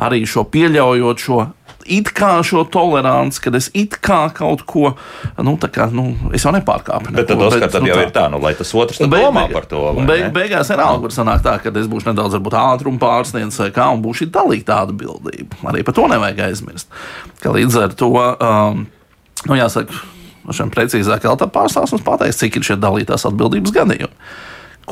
[0.00, 1.38] arī šo pieļaujot šo
[1.86, 4.92] it kā šo toleranci, kad es it kā kaut ko,
[5.42, 7.12] nu, tā kā, nu, es jau nepārkāpu.
[7.16, 8.06] Bet tad, Oskar, tad nu, jau tā.
[8.06, 9.82] ir tā, nu, lai tas otrs beig, domā par to.
[10.08, 13.70] Beig, beigās ir alga, kur sanāk tā, ka es būšu nedaudz, varbūt, ātrumu pārsniedzis vai
[13.74, 15.60] kā, un būšu dalīta atbildība.
[15.72, 16.90] Arī par to nevajag aizmirst.
[17.42, 18.86] Ka līdz ar to, um,
[19.48, 20.04] nu, jāsaka,
[20.52, 24.16] šiem precīzāk, Elta pārstāvs mums pateiks, cik ir šie dalītās atbildības gadījumi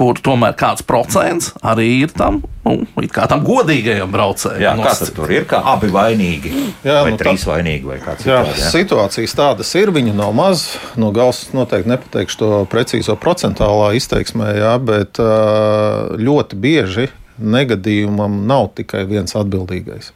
[0.01, 2.77] kur tomēr kāds procents arī ir tam, nu,
[3.13, 4.63] tam godīgajam braucējam.
[4.63, 5.45] Jā, kas tur ir?
[5.51, 6.53] Kā abi vainīgi,
[6.87, 8.71] jā, vai nu, trīs tā, vainīgi, vai kāds jā, cits.
[8.73, 10.65] Situācijas tādas ir, viņu nav maz.
[11.01, 17.11] No gals noteikti nepateikšu to precīzo procentālā izteiksmē, jā, bet ļoti bieži
[17.41, 20.15] negadījumam nav tikai viens atbildīgais.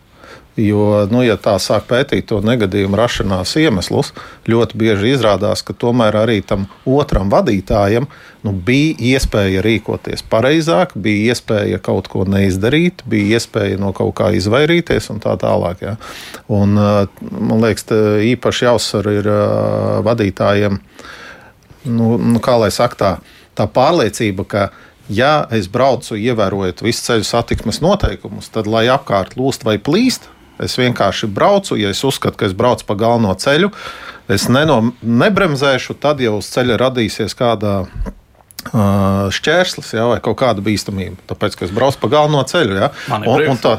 [0.55, 4.13] Jo, nu, ja tā sāk pētīt to negadījumu rašanās iemeslus,
[4.47, 8.07] ļoti bieži izrādās, ka tomēr arī tam otram vadītājam
[8.47, 14.31] nu, bija iespēja rīkoties pareizāk, bija iespēja kaut ko neizdarīt, bija iespēja no kaut kā
[14.39, 15.83] izvairīties un tā tālāk.
[15.83, 15.97] Ja.
[16.47, 17.91] Un, man liekas,
[18.23, 19.31] īpaši jāuzsver ir
[20.07, 20.79] vadītājiem,
[21.91, 23.11] nu, nu, kā lai saka, tā,
[23.59, 24.69] tā pārliecība, ka
[25.11, 30.31] ja es braucu, ievērojot visu ceļu satiksmes noteikumus, tad, lai apkārt lūst vai plīst,
[30.63, 33.73] Es vienkārši braucu, ja es uzskatu, ka es braucu pa galveno ceļu,
[34.31, 37.81] es neno, nebremzēšu, tad jau uz ceļa radīsies kāda
[39.35, 41.21] šķērslis ja, vai kaut kāda bīstamība.
[41.31, 42.77] Tāpēc, ka es braucu pa galveno ceļu.
[42.79, 43.77] Ja, un, un tā,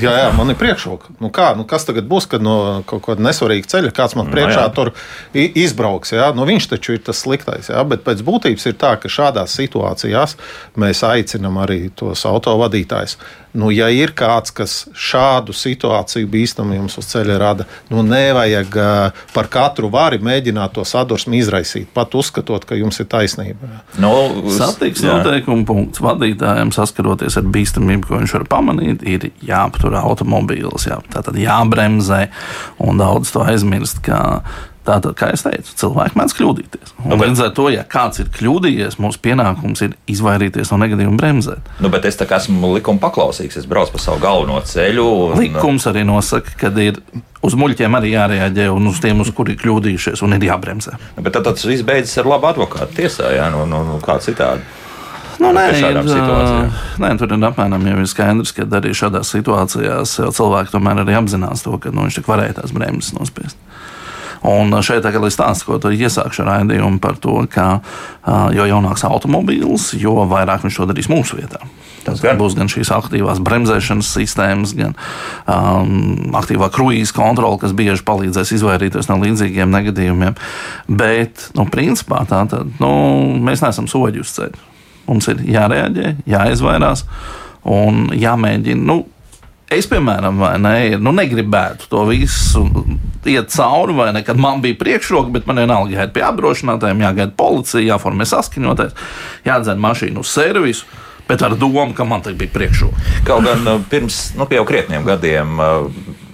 [0.00, 1.14] jā, jā, man ir priekšroka.
[1.22, 2.56] Nu kā, nu kas tagad būs, kad no
[2.88, 4.92] kaut kāda nesvarīga ceļa kāds man nu priekšā no, tur
[5.34, 6.14] izbrauks?
[6.14, 6.30] Ja?
[6.36, 7.72] Nu, viņš taču ir tas sliktais.
[7.72, 7.84] Ja?
[7.88, 10.36] Bet pēc būtības ir tā, ka šādās situācijās
[10.80, 13.18] mēs aicinām arī tos autovadītājus
[13.52, 18.78] Nu, ja ir kāds, kas šādu situāciju bīstamu jums uz ceļa rada, nu, nevajag
[19.34, 23.68] par katru vari mēģināt to sadursmi izraisīt, pat uzskatot, ka jums ir taisnība.
[24.00, 29.96] No, nu, Satiksmes noteikuma punkts vadītājiem saskaroties ar bīstamību, ko viņš var pamanīt, ir jāaptur
[30.00, 32.26] automobīls, jā, tātad jābremzē
[32.82, 34.02] un daudz to aizmirst.
[34.82, 36.94] Tātad, kā jau teicu, cilvēki mēdz kļūdīties.
[37.04, 40.80] Un nu, bet, līdz ar to, ja kāds ir kļūdījies, mūsu pienākums ir izvairīties no
[40.82, 41.68] negadījuma bremzēt.
[41.78, 45.06] Nu, bet es esmu likuma paklausīgs, es braucu pa savu galveno ceļu.
[45.28, 45.38] Un...
[45.38, 46.98] Likums arī nosaka, ka ir
[47.46, 50.98] uz muļķiem arī jārēģē un uz tiem, uz kuriem kļūdījušies, un ir jābremzē.
[51.14, 54.18] Nu, bet tad tas viss beidzas ar labu advokātu tiesā, jā, no, no, no kā
[54.22, 54.66] citādi.
[55.42, 55.96] Nu, nē, ir,
[57.02, 61.64] nē, tur ir apmēram jau ir skaidrs, ka arī šādās situācijās cilvēki tomēr arī apzinās
[61.64, 63.58] to, ka nu, viņš tik varēja tās bremzes nospiest.
[64.48, 67.78] Un šeit tagad es stāstu, ko tu iesākšu raidījumu par to, ka
[68.54, 71.62] jo jaunāks automobīls, jo vairāk viņš to darīs mūsu vietā.
[72.02, 72.38] Tas gan.
[72.40, 74.96] būs gan šīs aktīvās bremzēšanas sistēmas, gan
[75.46, 80.34] um, aktīvā kruīza kontrole, kas bieži palīdzēs izvairīties no līdzīgiem negadījumiem.
[80.90, 82.92] Bet, nu, principā, tā tad nu,
[83.46, 84.68] mēs neesam soļi uz ceļa.
[85.06, 87.06] Mums ir jārēģē, jāizvairās
[87.70, 88.82] un jāmēģina.
[88.82, 89.02] Nu,
[89.72, 92.64] Es, piemēram, ne, nu, negribētu to visu
[93.28, 97.36] iet cauri, vai ne, kad man bija priekšroka, bet man vienalga jāiet pie apdrošinātājiem, jāgaida
[97.38, 98.96] policija, jāformē saskaņoties,
[99.46, 100.88] jādzer mašīnu uz servisu.
[101.28, 102.98] Bet ar domu, ka man te bija priekšroka.
[103.24, 105.86] Kaut gan uh, pirms nu, jau krietniem gadiem uh,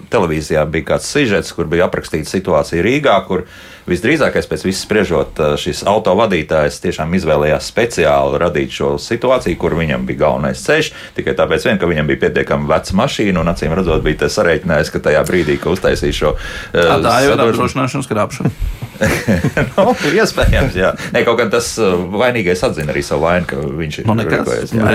[0.09, 3.45] televīzijā bija kāds sižets, kur bija aprakstīta situācija Rīgā, kur
[3.89, 10.25] visdrīzākais pēc viss spriežot, šis autovadītājs tiešām izvēlējās speciāli radīt šo situāciju, kur viņam bija
[10.25, 10.91] galvenais ceļš.
[11.17, 15.03] Tikai tāpēc, vien, ka viņam bija pietiekami veca mašīna un acīm redzot, bija sarēķinājis, ka
[15.09, 16.35] tajā brīdī, kad uztaisīs šo
[16.73, 18.53] tā, tā jau ir apdrošināšanas krāpšana.
[19.77, 20.89] nu, iespējams, jā.
[21.15, 24.15] Ne, kaut gan tas vainīgais atzina arī savu vainu, ka viņš ir nu,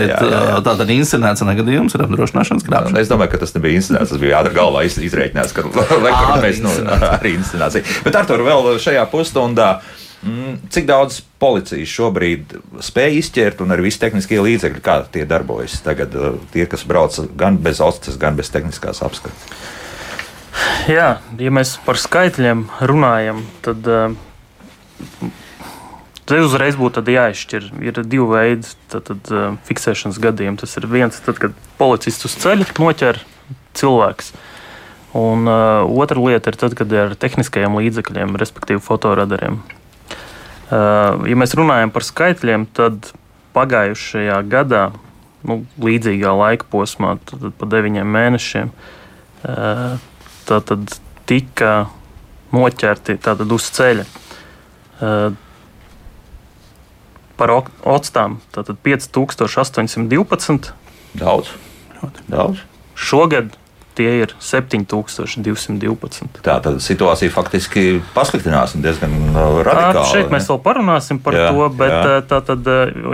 [0.04, 0.42] jā, jā.
[0.66, 3.00] Tātad inscenēts negadījums ir apdrošināšanas krāpšana.
[3.00, 5.64] Es domāju, ka tas nebija inscenēts, tas bija ātri galvā izreikināts, ka
[6.44, 6.72] mēs nu,
[7.16, 8.00] arī inscenācija.
[8.04, 9.68] Bet ar to vēl šajā pusstundā.
[10.24, 15.76] Mm, cik daudz policijas šobrīd spēj izķert un ar visu tehniskie līdzekļi, kā tie darbojas
[15.84, 16.16] tagad,
[16.54, 19.50] tie, kas brauc gan bez ostas, gan bez tehniskās apskates?
[20.88, 24.14] Jā, ja mēs par skaitļiem runājam, tad uh,
[26.28, 27.68] te uzreiz būtu jāizšķir.
[27.84, 30.60] Ir divi veidi tad, tad, uh, fiksēšanas gadījumi.
[30.60, 33.20] Tas ir viens, tad, kad policists uz ceļa noķer
[33.76, 34.32] cilvēks.
[35.14, 39.60] Un uh, otra lieta ir tad, kad ir ar tehniskajiem līdzekļiem, respektīvi fotoradariem.
[40.64, 43.12] Uh, ja mēs runājam par skaitļiem, tad
[43.54, 44.88] pagājušajā gadā,
[45.46, 50.02] nu, līdzīgā laika posmā, tad, tad pa deviņiem mēnešiem, uh,
[50.50, 50.98] tātad
[51.30, 51.76] tika
[52.54, 54.10] noķerti tātad uz ceļa.
[54.98, 55.30] Uh,
[57.38, 60.72] par octām tātad 5812.
[61.18, 61.54] Daudz.
[62.30, 62.62] Daudz.
[62.94, 63.54] Šogad
[63.94, 66.40] tie ir 7212.
[66.44, 67.82] Tā tad situācija faktiski
[68.16, 70.00] pasliktinās diezgan uh, radikāli.
[70.00, 72.00] Tā, šeit mēs vēl parunāsim par jā, to, bet jā.
[72.30, 72.62] tā tad,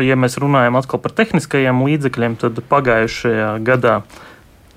[0.07, 3.95] ja mēs runājam atkal par tehniskajiem līdzekļiem, tad pagājušajā gadā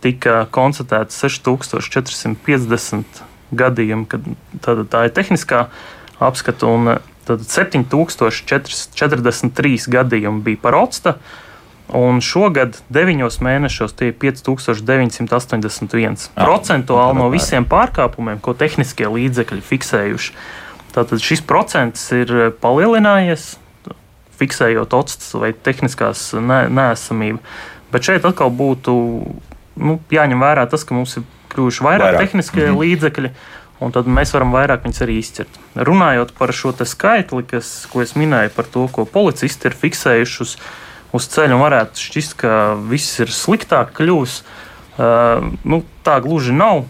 [0.03, 3.23] tika konstatēts 6450
[3.55, 4.21] gadījumi, kad
[4.63, 5.59] tā, tā ir tehniskā
[6.23, 11.11] apskata, un tad 7043 gadījumi bija par octa.
[11.93, 16.29] Un šogad, 9 mēnešos, tie ir 5981.
[16.33, 20.33] Ah, procentuāli no visiem pārkāpumiem, ko tehniskie līdzekļi fiksējuši.
[20.95, 23.43] Tātad šis procents ir palielinājies,
[24.39, 27.39] fiksējot otstas vai tehniskās nēsamību.
[27.93, 28.93] Bet šeit atkal būtu
[29.77, 32.25] nu, jāņem vērā tas, ka mums ir kļuvuši vairāk, vairāk.
[32.25, 32.79] tehniskie -hmm.
[32.79, 33.33] līdzekļi.
[33.83, 35.57] Un tad mēs varam vairāk viņus arī izķert.
[35.75, 40.57] Runājot par šo skaitli, kas, ko es minēju, par to, ko policisti ir fiksējuši uz
[41.13, 42.53] uz ceļa un varētu šķist, ka
[42.89, 44.41] viss ir sliktāk kļūs.
[44.93, 46.85] Uh, nu, tā gluži nav.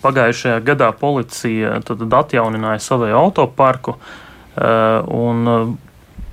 [0.00, 5.78] Pagājušajā gadā policija atjaunināja savu autoparku uh, un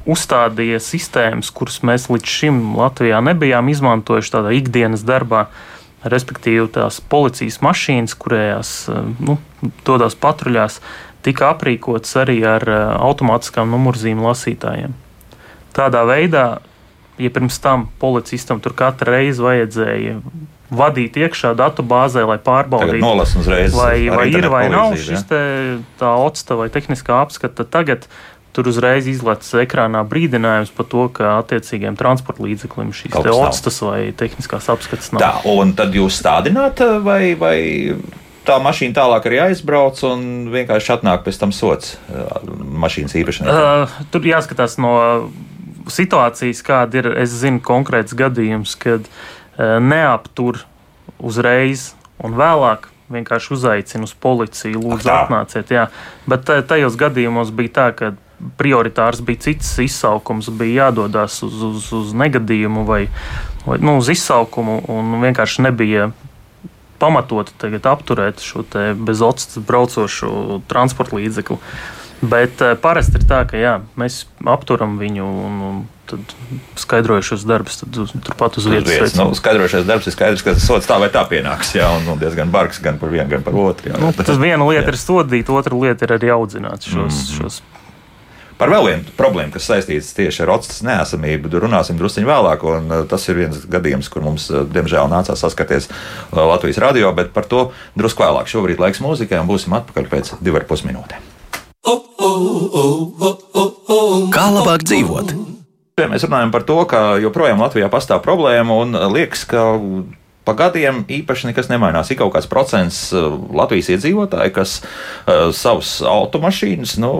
[0.07, 5.47] uzstādīja sistēmas, kuras mēs līdz šim Latvijā nebijām izmantojuši tādā ikdienas darbā.
[6.07, 8.71] Respektīvi, tās policijas mašīnas, kurējās
[9.17, 9.35] nu,
[9.83, 10.77] dodas patruļās,
[11.25, 12.63] tika aprīkotas arī ar
[13.01, 14.93] automātiskām numurzīm lasītājiem.
[15.75, 16.45] Tādā veidā
[17.17, 20.19] ja pirms tam policistam tur katru reizi vajadzēja
[20.67, 23.03] vadīt iekšā datu bāzē, lai pārbaudītu,
[23.39, 25.43] uzreiz, vai, vai ir vai nav šis te,
[25.99, 27.63] tā otsta vai tehniskā apskata.
[27.63, 28.09] Tagad
[28.55, 34.67] tur uzreiz izlaists ekrānā brīdinājums par to, ka attiecīgiem transporta līdzeklim šīs otstas vai tehniskās
[34.73, 35.23] apskates nav.
[35.23, 37.59] Tā, un tad jūs stādināt vai, vai
[38.47, 41.95] tā mašīna tālāk arī aizbrauc un vienkārši atnāk pēc tam sots
[42.83, 43.55] mašīnas īpašniekam?
[43.55, 44.95] Uh, tur jāskatās no
[45.93, 50.63] situācijas, kāda ir, es zinu konkrēts gadījums, kad uh, neaptur
[51.17, 51.91] uzreiz
[52.23, 55.71] un vēlāk vienkārši uzaicina uz policiju, lūdzu, atnāciet.
[55.71, 55.87] Jā.
[56.27, 58.13] Bet tajos gadījumos bija tā, ka
[58.59, 63.05] prioritārs bija cits izsaukums, bija jādodas uz, uz, uz negadījumu vai,
[63.65, 66.11] vai nu, uz izsaukumu, un vienkārši nebija
[67.01, 68.65] pamatoti apturēt šo
[68.97, 71.57] bez otstas braucošu transporta līdzekli.
[72.21, 76.35] Bet uh, parasti ir tā, ka jā, mēs apturam viņu un, un tad
[76.79, 78.89] skaidrojušos darbus turpat uz vietas.
[78.89, 79.15] vietas.
[79.19, 81.75] Nu, skaidrojušais darbs ir skaidrs, ka tas sots tā vai tā pienāks.
[81.77, 83.91] Jā, un, un diezgan bargs gan par vienu, gan par otru.
[83.91, 84.95] Jā, nu, tas viena lieta jā.
[84.95, 86.95] ir sodīt, otra lieta ir arī audzināt šos.
[86.95, 87.41] Mm -hmm.
[87.41, 87.61] šos
[88.57, 92.65] Par vēl vienu problēmu, kas saistīts tieši ar otstas neesamību, runāsim druskuļi vēlāk.
[93.09, 95.91] Tas ir viens gadījums, kur mums, diemžēl, nācās saskarties
[96.33, 98.49] Latvijas radio, bet par to drusku vēlāk.
[98.49, 101.36] Šobrīd laiks mūzikai un būsim atpakaļ pēc divām pusminūtēm.
[104.35, 105.33] Kā labāk dzīvot?
[105.97, 109.63] Mēs runājam par to, ka joprojām Latvijā pastāv problēma un liekas, ka
[110.47, 112.11] pa gadiem īpaši nekas nemainās.
[112.11, 117.11] Ir kaut kāds procents uh, Latvijas iedzīvotāji, kas uh, savus automašīnas nu,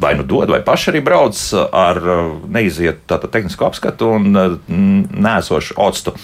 [0.00, 1.38] vai nu dod, vai paši arī brauc
[1.72, 6.14] ar uh, neiziet tātad tehnisko apskatu un uh, nēsošu octu.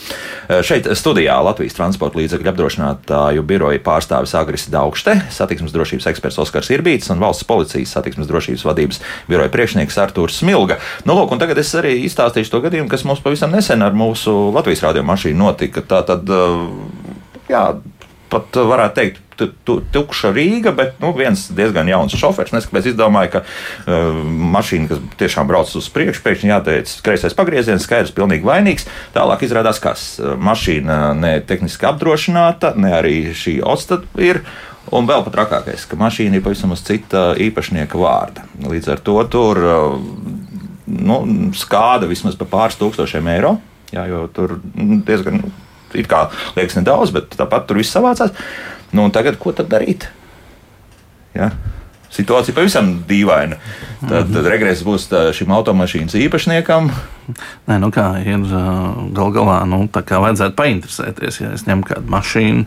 [0.66, 7.12] Šeit studijā Latvijas transporta līdzekļu apdrošinātāju biroja pārstāvis Agris Daugšte, satiksmes drošības eksperts Oskars Irbīts
[7.14, 9.00] un valsts policijas satiksmes drošības vadības
[9.30, 10.80] biroja priekšnieks Artūrs Smilga.
[11.06, 14.84] Nu, lūk, tagad es arī izstāstīšu to gadījumu, kas mums pavisam nesen ar mūsu Latvijas
[14.88, 15.84] radio mašīnu notika.
[15.86, 16.30] Tā tad,
[17.50, 17.64] jā,
[18.32, 22.54] pat varētu teikt, tu, tu, tukša Rīga, bet nu, viens diezgan jauns šofers.
[22.54, 24.22] Neskatoties, izdomāja, ka uh,
[24.54, 28.88] mašīna, kas tiešām brauc uz priekšu, pēkšņi jāteic, kreisais pagrieziens, skaidrs, pilnīgi vainīgs.
[29.16, 34.44] Tālāk izrādās, kas mašīna ne tehniski apdrošināta, ne arī šī osta ir.
[34.90, 38.46] Un vēl pat trakākais, ka mašīna ir pavisam uz cita īpašnieka vārda.
[38.64, 39.60] Līdz ar to tur
[40.90, 41.18] nu,
[41.54, 43.58] skāda vismaz par pāris tūkstošiem eiro.
[43.94, 44.56] Jā, jo tur
[45.06, 45.44] diezgan,
[45.94, 46.24] it kā
[46.56, 48.34] liekas, nedaudz, bet tāpat tur viss savācās.
[48.96, 50.08] Nu, tagad ko tad darīt?
[51.36, 51.52] Ja?
[52.10, 53.56] Situācija pavisam dīvaina.
[54.00, 55.04] Tad, tad regress būs
[55.36, 56.88] šim automašīnas īpašniekam.
[57.70, 58.42] Nē, nu kā ir
[59.14, 61.38] gal galā, nu, tā kā vajadzētu painteresēties.
[61.38, 62.64] Ja es ņemu kādu mašīnu,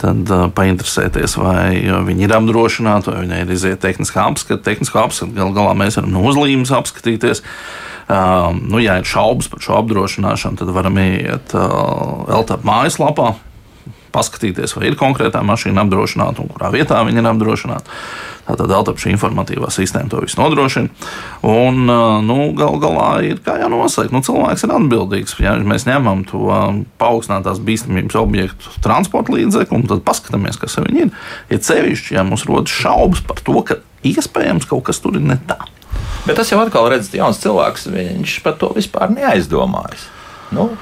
[0.00, 1.76] tad uh, painteresēties, vai
[2.08, 4.64] viņi ir apdrošināti, vai viņai ir iziet tehniskā apskata.
[4.66, 7.44] Tehniskā apskata gal galā mēs varam no uzlīmes apskatīties.
[8.10, 13.36] Uh, nu, ja ir šaubas par šo apdrošināšanu, tad varam iet uh, LTP mājaslapā
[14.12, 17.98] paskatīties, vai ir konkrētā mašīna apdrošināta un kurā vietā viņa ir apdrošināta.
[18.50, 20.90] Tātad šī informatīvā sistēma to visu nodrošina.
[21.46, 21.84] Un
[22.26, 25.36] nu, gal galā ir kā jau nosaka, nu, cilvēks ir atbildīgs.
[25.44, 26.48] Ja mēs ņemam to
[27.00, 31.12] paaugstinātās bīstamības objektu transporta līdzekli un tad paskatāmies, kas viņi ir.
[31.52, 35.38] Ir sevišķi, ja mums rodas šaubas par to, ka iespējams kaut kas tur ir ne
[35.46, 35.60] tā.
[36.26, 40.08] Bet tas jau atkal redzams, jauns cilvēks, viņš par to vispār neaizdomājas.
[40.54, 40.72] Nu,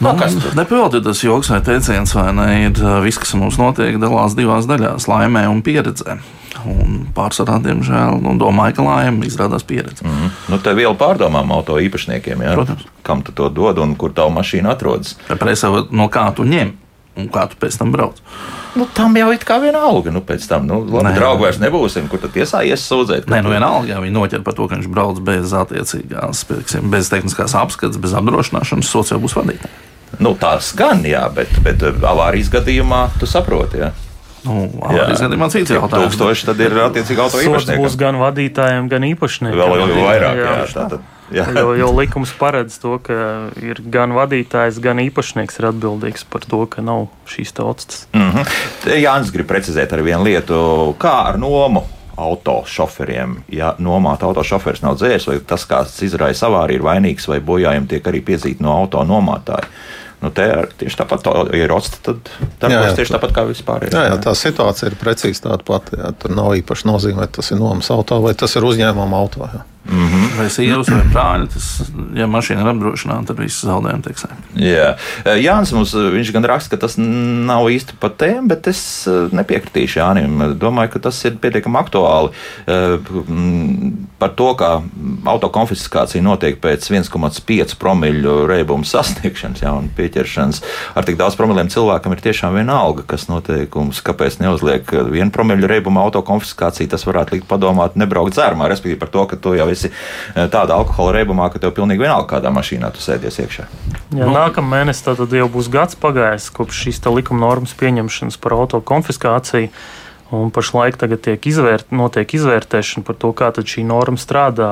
[0.00, 0.14] Nu,
[0.56, 2.48] Nepilnīgi tas joks vai teiciens, vai ne?
[2.66, 6.18] Ir viss, kas mums notiek, dalās divās daļās- laimē un pieredzē.
[6.68, 10.04] Un pārsvarā, diemžēl, nu, domāju, ka laime izrādās pieredze.
[10.04, 10.30] Mm -hmm.
[10.48, 12.54] nu, tā viela pārdomām auto īpašniekiem, jā?
[12.54, 12.84] Protams.
[13.02, 15.16] Kam tu to dod un kur tavu mašīnu atrodas?
[15.28, 16.72] Presē, no kā tu ņem
[17.16, 18.20] un kā tu pēc tam brauc.
[18.76, 20.12] Nu, tam jau ir kā vienalga.
[20.14, 23.26] Nu, pēc tam, nu, labi, Nē, draugi vairs nebūsim, kur tad tiesā iesūdzēt.
[23.26, 26.44] Nē, nu, vienalga, ja viņi noķer par to, ka viņš brauc bez attiecīgās,
[26.82, 29.89] bez tehniskās apskates, bez apdrošināšanas, jau būs vadītājs.
[30.18, 33.84] Nu, tās gan, jā, bet, bet avārijas gadījumā tu saproti.
[33.84, 33.92] Jā.
[34.44, 36.16] Nu, avārijas gadījumā cits jautājums.
[36.16, 37.84] Tūkstoši tad ir attiecīgi auto īpašniekam.
[37.84, 39.60] būs gan vadītājiem, gan īpašniekiem.
[39.60, 41.08] Vēl jau vairāk, jā, jā, tātad.
[41.30, 41.44] Jā.
[41.54, 43.14] Jo, jo likums paredz to, ka
[43.62, 48.06] ir gan vadītājs, gan īpašnieks ir atbildīgs par to, ka nav šīs tautas.
[48.12, 48.98] Mm -hmm.
[48.98, 50.56] Jānis grib precizēt ar vienu lietu,
[50.98, 51.84] kā ar nomu
[52.16, 53.36] autošoferiem.
[53.48, 58.06] Ja nomāta autošoferis nav dzēris, vai tas, kāds izraisa avāriju, ir vainīgs, vai bojājumi tiek
[58.06, 59.68] arī piezīti no auto nomātāja.
[60.20, 62.28] Nu, te ir tieši tāpat, ja ir rots, tad
[62.60, 63.86] darbojas tieši tāpat kā vispār.
[63.88, 65.96] Jā, jā, tā situācija ir precīzi tāda pati.
[65.96, 69.48] Jā, tur nav īpaši nozīme, vai tas ir nomas auto vai tas ir uzņēmuma auto.
[69.48, 69.62] Jā.
[69.84, 70.36] Mm -hmm.
[70.36, 74.60] Vai sievas vai brāļi, tas, ja mašīna ir apdrošināta, tad viss zaudējumi tiek sēkti.
[74.60, 74.96] Jā,
[75.40, 80.58] Jānis mums viņš gan raksta, ka tas nav īsti par tēmu, bet es nepiekritīšu Jānim.
[80.58, 82.30] Domāju, ka tas ir pietiekami aktuāli
[84.18, 84.82] par to, ka
[85.24, 90.62] autokonfiskācija notiek pēc 1,5 promīļu reibuma sasniegšanas jā, un pieķeršanas.
[90.94, 96.04] Ar tik daudz promiliem cilvēkam ir tiešām vienalga, kas noteikums, kāpēc neuzliek vienu promīļu reibuma
[96.04, 96.90] autokonfiskāciju.
[96.90, 100.76] Tas varētu likt padomāt, nebraukt dzērumā, respektīvi par to, ka to jau esi eh, tādā
[100.78, 103.66] alkohola reibumā, ka tev pilnīgi vienalga, kādā mašīnā tu sēdies iekšā.
[104.10, 104.34] Jā, nu.
[104.34, 109.72] Nākamā mēnesī tad jau būs gads pagājis kopš šīs likuma normas pieņemšanas par auto konfiskāciju.
[110.30, 114.68] Un pašlaik tiek izvērt, notiek izvērtēšana par to, kā šī norma strādā.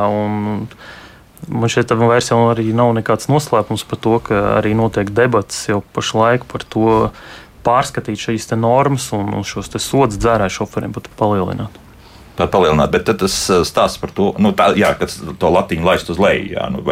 [1.49, 6.47] Man šeit vairs arī nav nekāds noslēpums par to, ka arī notiek debats jau pašlaik
[6.47, 7.11] par to
[7.67, 11.88] pārskatīt šīs normas un, un šos sodus dzērāju šoferiem pat palielināt
[12.46, 16.20] palielināt, bet tas uh, stāsta par to, nu, tā, jā, ka to latiņu laist uz
[16.22, 16.53] leju.
[16.55, 16.85] Jā, nu,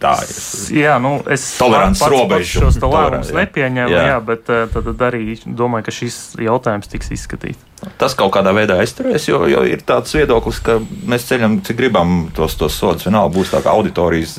[0.00, 0.36] tā ir.
[0.80, 2.64] Jā, nu, es tolerants robežu.
[2.64, 4.06] Šos lēmumus nepieņēmu, jā.
[4.14, 7.66] jā, bet uh, tad, tad arī domāju, ka šis jautājums tiks izskatīts.
[8.00, 10.76] Tas kaut kādā veidā aizturēs, jo, jo ir tāds viedoklis, ka
[11.08, 13.06] mēs ceļam, cik gribam tos, tos sodus.
[13.08, 14.34] Vienalga būs tā kā auditorijas,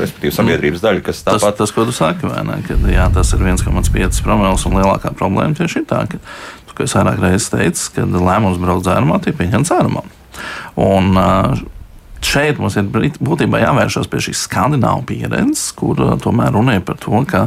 [0.00, 1.44] respektīvi sabiedrības daļa, kas tāpat.
[1.44, 2.56] Tas, tas ko tu saki, vai ne?
[2.64, 6.22] Kad, jā, tas ir 1,5 promils un lielākā problēma tieši ir tā, ka
[6.76, 10.04] ko es vairāk reizes teicu, ka lēmums braukt dzērumā tiek pieņemts dzērumā.
[10.84, 11.18] Un,
[12.26, 12.88] Šeit mums ir
[13.22, 17.42] būtībā jāvēršas pie šīs skandināvu pieredzes, kur tomēr runāja par to, ka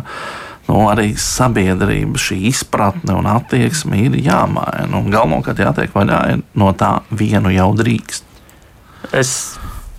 [0.70, 5.02] nu, arī sabiedrība šī izpratne un attieksme ir jāmaina.
[5.10, 6.22] Galvenokārt jātiek vaļā
[6.62, 8.28] no tā vienu jau drīkst.
[9.16, 9.34] Es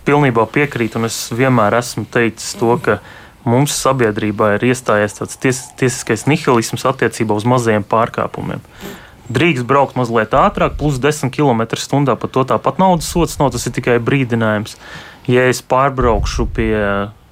[0.07, 3.01] pilnībā piekrītu, un es vienmēr esmu teicis to, ka
[3.45, 8.62] mums sabiedrībā ir iestājies tāds ties, tiesiskais nihilisms attiecībā uz mazajiem pārkāpumiem
[9.31, 12.16] drīkst braukt mazliet ātrāk, plus 10 km/h.
[12.20, 14.76] Par to tāpat naudas sots nav, tas ir tikai brīdinājums.
[15.31, 16.72] Ja es pārbraukšu pie,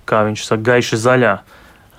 [0.09, 1.35] kā viņš saka, gaiša zaļā.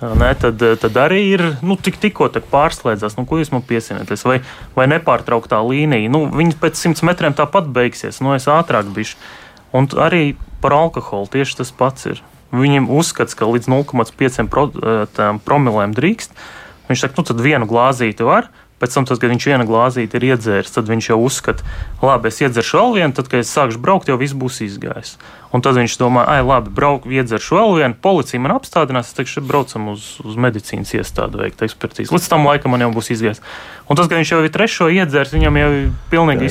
[0.00, 4.24] Ne, tad, tad arī ir nu, tik, tikko pārslēdzās, nu, ko jūs man piesienaties.
[4.24, 4.38] Vai,
[4.72, 6.08] vai nepārtrauktā līnija.
[6.12, 9.20] Nu, viņi pēc simts metriem tāpat beigsies, nu, es ātrāk bišu.
[9.76, 12.24] Un arī par alkoholu tieši tas pats ir.
[12.50, 16.32] Viņiem uzskats, ka līdz 0,5 promilēm drīkst.
[16.88, 18.48] Viņš saka, nu, tad vienu glāzīti var,
[18.80, 21.66] Pēc tam, tas, kad viņš viena glāzīte ir iedzēris, tad viņš jau uzskata,
[22.00, 25.18] labi, es iedzeršu vēl vienu, tad, kad es sākšu braukt, jau viss būs izgājis.
[25.52, 29.42] Un tad viņš domā, ah, labi, braucu, iedzeršu vēl vienu, policija man apstādinās, es teikšu,
[29.44, 32.14] braucam uz, uz medicīnas iestādi veikt ekspertīzi.
[32.14, 33.42] Līdz tam laikam man jau būs izgājis.
[33.90, 36.48] Un tas, ka viņš jau ir trešo iedzērs, viņam jau ir pilnīgi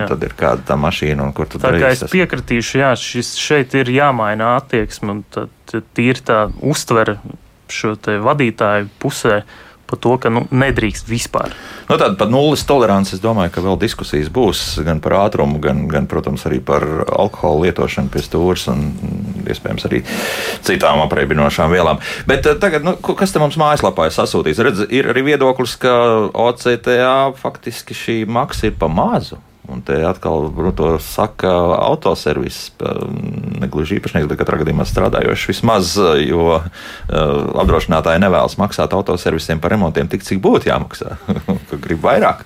[0.00, 0.08] jā.
[0.10, 3.76] Tad ir kāda tā mašīna, un kur tu tā kā es piekritīšu, jā, šis šeit
[3.78, 7.18] ir jāmaina attieksme, un tad tīri tā uztvere
[7.70, 7.94] šo
[8.24, 9.42] vadītāju pusē
[9.90, 11.52] par to, ka nu, nedrīkst vispār.
[11.88, 15.84] Nu, tāda pat nulles tolerance, es domāju, ka vēl diskusijas būs gan par ātrumu, gan,
[15.90, 18.86] gan protams, arī par alkohola lietošanu pie stūres un
[19.44, 20.02] iespējams arī
[20.64, 22.02] citām apreibinošām vielām.
[22.28, 24.62] Bet eh, tagad, nu, kas te mums mājaslapā ir sasūtīts?
[24.64, 25.94] Redz, ir arī viedoklis, ka
[26.32, 29.40] OCTA faktiski šī maksa ir pa mazu.
[29.64, 31.48] Un te atkal nu, to saka
[31.80, 32.66] autoservis,
[33.64, 36.64] negluži īpašnieks, bet katrā gadījumā strādājošs vismaz, jo uh,
[37.64, 41.16] apdrošinātāji nevēlas maksāt autoservisiem par remontiem tik, cik būtu jāmaksā.
[41.84, 42.44] Grib vairāk.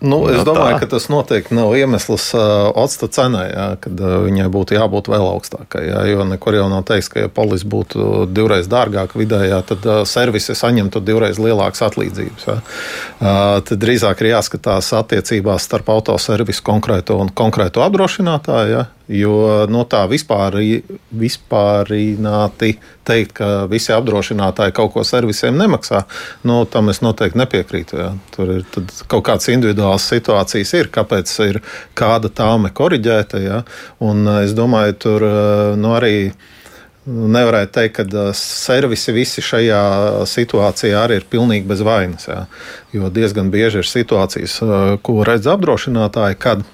[0.00, 0.80] Nu, es no domāju, tā.
[0.82, 5.24] ka tas noteikti nav iemesls uh, octa cenai, jā, kad uh, viņai būtu jābūt vēl
[5.24, 5.86] augstākai.
[5.88, 10.02] Jā, jo nekur jau nav teiks, ka, ja polis būtu divreiz dārgāka vidējā, tad uh,
[10.08, 12.44] servisi saņemtu divreiz lielākas atlīdzības.
[12.44, 12.58] Jā.
[12.60, 13.30] Uh,
[13.64, 18.76] tad drīzāk ir jāskatās attiecībās starp autoservisu konkrēto un konkrēto apdrošinātāju.
[18.76, 18.84] Jā.
[19.06, 20.56] Jo no tā vispār,
[21.14, 22.72] vispārināti
[23.06, 26.02] teikt, ka visi apdrošinātāji kaut ko servisiem nemaksā,
[26.48, 28.00] nu, tam es noteikti nepiekrītu.
[28.00, 28.08] Jā.
[28.34, 28.64] Tur ir
[29.06, 31.60] kaut kādas individuālas situācijas, ir, kāpēc ir
[31.98, 33.42] kāda tāme korģēta.
[33.44, 33.60] Jā.
[34.02, 35.30] Un es domāju, tur
[35.78, 36.34] nu, arī.
[37.06, 39.82] Nevarētu teikt, ka servisi visi šajā
[40.26, 42.26] situācijā arī ir pilnīgi bez vainas.
[42.26, 42.40] Jā.
[42.90, 44.56] Jo diezgan bieži ir situācijas,
[45.06, 46.66] ko redz apdrošinātāji, kad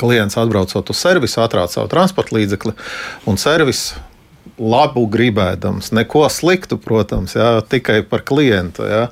[0.00, 2.74] klients atbraucot uz servisu, atrāda savu transporta līdzekli
[3.26, 3.92] un servis.
[4.62, 8.84] Labu gribēdams, neko sliktu, protams, jā, tikai par klientu.
[8.86, 9.06] Jā.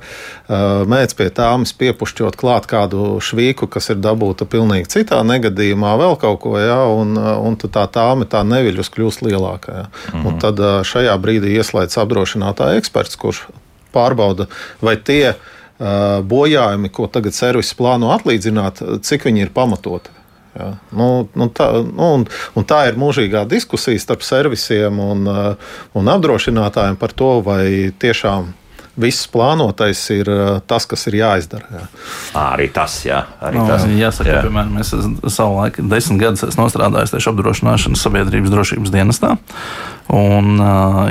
[0.87, 6.39] Mēģinot pie tāmas piepušķot klāt kādu švīku, kas ir dabūta pilnīgi citā negadījumā, vēl kaut
[6.45, 9.73] ko, jā, un, un tā tāma tā neviļus kļūst lielāka.
[9.73, 9.85] Jā.
[10.13, 10.39] Mm -hmm.
[10.45, 13.47] Tad šajā brīdī ieslēdz apdrošinātāja eksperts, kurš
[13.91, 14.47] pārbauda,
[14.81, 15.33] vai tie
[16.21, 20.20] bojājumi, ko tagad servis plāno atlīdzināt, cik viņi ir pamatoti.
[20.51, 20.71] Ja.
[20.91, 22.25] Nu, nu tā, nu, un,
[22.59, 28.51] un tā ir mūžīgā diskusija starp servisiem un, uh, un apdrošinātājiem par to, vai tiešām
[28.99, 31.69] viss plānotais ir uh, tas, kas ir jāizdara.
[31.71, 31.85] Jā.
[32.41, 33.21] Arī tas, jā.
[33.39, 33.87] Arī no, tas.
[33.87, 34.41] Jāsaka, jā.
[34.43, 34.91] piemēram, es
[35.37, 39.37] savulaik desmit gadus esmu strādājis tieši apdrošināšanas sabiedrības drošības dienestā.
[40.11, 40.57] Un,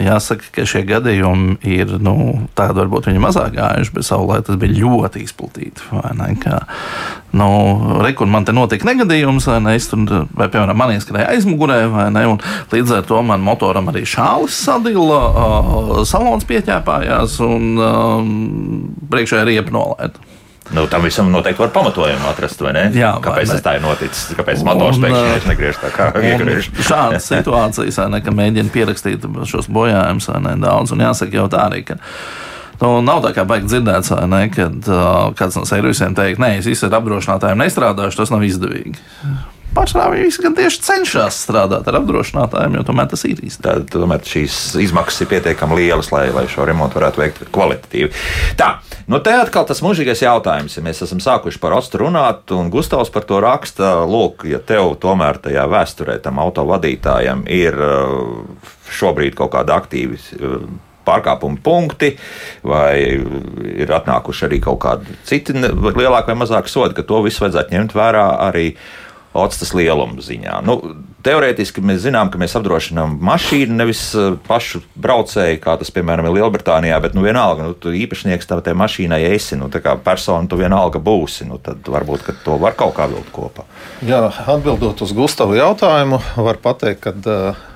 [0.04, 2.14] jāsaka, ka šie gadījumi ir nu,
[2.58, 5.86] tādi, varbūt viņi mazāk gājuši, bet savulaik tas bija ļoti izplatīti.
[6.42, 6.58] Kā,
[7.40, 7.48] nu,
[8.04, 12.26] Rekur, man te notika negadījums, vai, ne, tur, vai piemēram, man ieskrēja aizmugurē, vai ne,
[12.34, 12.42] un
[12.74, 18.28] līdz ar to man motoram arī šāvis sadila, uh, salons pieķēpājās un uh,
[19.14, 20.28] priekšējā riepa nolaida.
[20.74, 22.84] Nu, tam visam noteikti var pamatojumu atrast, vai ne?
[22.94, 24.28] Jā, kāpēc tas tā ir noticis?
[24.38, 26.70] Kāpēc motors pēkšņi negriež tā kā iegriež?
[26.90, 31.82] Šādas situācijas, ne, ka mēģina pierakstīt šos bojājumus, ne, daudz, un jāsaka jau tā arī,
[31.90, 31.98] ka
[32.80, 36.68] Nu, nav tā kā baigi dzirdēts, ne, kad uh, kāds no servisiem teikt, nē, es
[36.70, 38.96] īstenībā ar apdrošinātājiem nestrādāšu, tas nav izdevīgi.
[39.70, 43.62] Pārsvarā viņi gan tieši cenšas strādāt ar apdrošinātājiem, jo tomēr tas ir īsti.
[43.62, 48.10] Tad tomēr šīs izmaksas ir pietiekami lielas, lai, lai šo remontu varētu veikt kvalitatīvi.
[48.58, 48.72] Tā,
[49.10, 50.74] nu te atkal tas mūžīgais jautājums.
[50.74, 54.96] Ja mēs esam sākuši par ostu runāt, un Gustavs par to raksta, lūk, ja tev
[55.02, 60.64] tomēr tajā vēsturē tam autovadītājam ir uh, šobrīd kaut kāda aktīva uh,
[61.06, 62.14] pārkāpuma punkti,
[62.66, 67.76] vai ir atnākuši arī kaut kādi citi lielāki vai mazāki sodi, ka to visu vajadzētu
[67.76, 68.66] ņemt vērā arī
[69.36, 70.58] otstas lieluma ziņā.
[70.66, 70.76] Nu,
[71.24, 76.38] teorētiski mēs zinām, ka mēs apdrošinām mašīnu, nevis eh, pašu braucēju, kā tas, piemēram, ir
[76.40, 80.58] Lielbritānijā, bet, nu, vienalga, nu, tu īpašnieks tam mašīnai esi, nu, tā kā persona tu
[80.60, 83.66] vienalga būsi, nu, tad varbūt, to var kaut kā vilkt kopā.
[84.06, 87.66] Jā, atbildot uz Gustavu jautājumu, var pateikt, ka uh,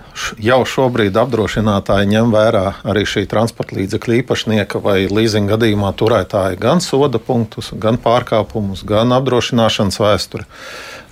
[0.42, 6.82] jau šobrīd apdrošinātāji ņem vērā arī šī transporta līdzekļa īpašnieka vai leasinga gadījumā turētāja gan
[6.84, 10.46] soda punktus, gan pārkāpumus, gan apdrošināšanas vēsturi.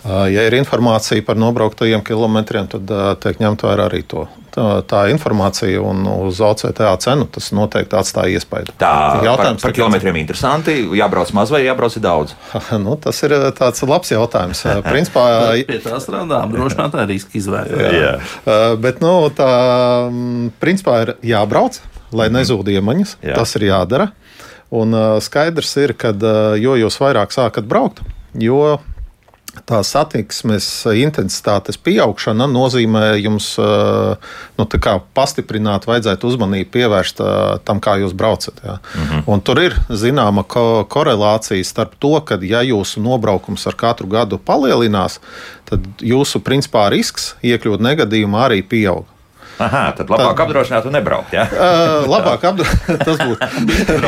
[0.03, 2.90] Ja ir informācija par nobrauktajiem kilometriem, tad
[3.22, 4.26] tiek ņemt vērā arī to.
[4.53, 8.74] Tā, tā informācija un uz OCTA cenu tas noteikti atstāja iespaidu.
[8.80, 10.74] Tā jautājums par, par kilometriem interesanti.
[10.98, 12.34] Jābrauc maz vai jābrauc daudz?
[12.84, 14.61] nu, tas ir tāds labs jautājums.
[14.90, 15.24] Principā,
[15.70, 18.76] pie tā strādā apdrošinātāja riska izvērtēšana.
[18.82, 19.50] Bet nu, tā
[20.61, 21.78] principā ir jābrauc,
[22.12, 23.16] lai nezūd iemaņas.
[23.22, 23.38] Jā.
[23.38, 24.11] Tas ir jādara.
[24.72, 24.92] Un
[25.24, 26.12] skaidrs ir, ka
[26.61, 28.05] jo jūs vairāk sākat braukt,
[28.36, 28.80] jo
[29.68, 33.50] tā satiksmes intensitātes pieaugšana nozīmē jums
[34.59, 34.66] nu,
[35.16, 37.20] pastiprināt, vajadzētu uzmanību pievērst
[37.66, 38.62] tam, kā jūs braucat.
[38.64, 38.78] Ja.
[38.94, 39.22] Mm -hmm.
[39.26, 44.38] Un tur ir zināma ko korelācija starp to, ka, ja jūsu nobraukums ar katru gadu
[44.38, 45.20] palielinās,
[45.64, 49.11] tad jūsu principā risks iekļūt negadījumā arī pieaug.
[49.62, 51.34] Aha, tad labāk tad, apdrošināt un nebraukt.
[51.36, 51.46] Ja?
[51.62, 53.46] Uh, labāk apdrošināt, tas būtu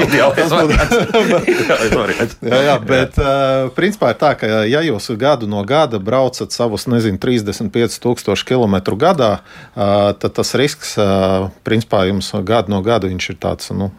[0.02, 2.36] ideālais variants.
[2.42, 6.88] jā, jā, bet uh, principā ir tā, ka ja jūs gadu no gada braucat savus,
[6.90, 13.30] nezinu, 35,000 km gadā, uh, tad tas risks, uh, principā jums gadu no gada viņš
[13.30, 13.70] ir tāds.
[13.74, 13.92] Nu,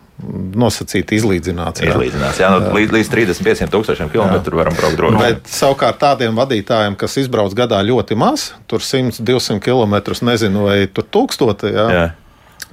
[0.55, 1.83] nosacīti izlīdzināts.
[1.83, 5.19] Jā, izlīdzināts, jā nu, līdz, līdz 35 tūkstošiem kilometru varam braukt droši.
[5.19, 9.97] Bet savukārt tādiem vadītājiem, kas izbrauc gadā ļoti maz, tur 100, 200 km,
[10.29, 11.73] nezinu, vai tur tūkstoti.
[11.75, 11.87] Jā.
[11.91, 12.05] Jā.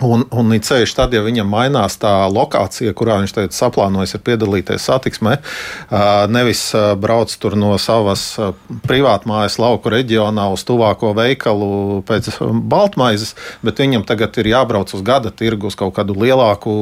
[0.03, 4.89] Un, un ir ceļš tad, ja viņam mainās tā lokācija, kurā viņš tagad saplānojas piedalīties
[4.89, 5.37] satiksmē.
[6.33, 6.63] Nevis
[6.99, 8.25] brauc tur no savas
[8.89, 12.33] privātmājas lauku reģionā uz tuvāko veikalu pēc
[12.73, 16.75] baltmaizes, bet viņam tagad ir jābrauc uz gada tirgu uz kaut kādu lielāku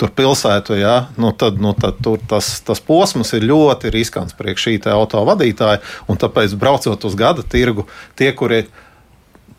[0.00, 0.78] pilsētu.
[0.80, 0.96] Ja?
[1.20, 2.00] Nu, tad, nu, tad
[2.30, 7.84] tas, tas posms ir ļoti riskants priekš šī auto vadītāja, tāpēc braucot uz gada tirgu,
[8.16, 8.76] tie, kuri ir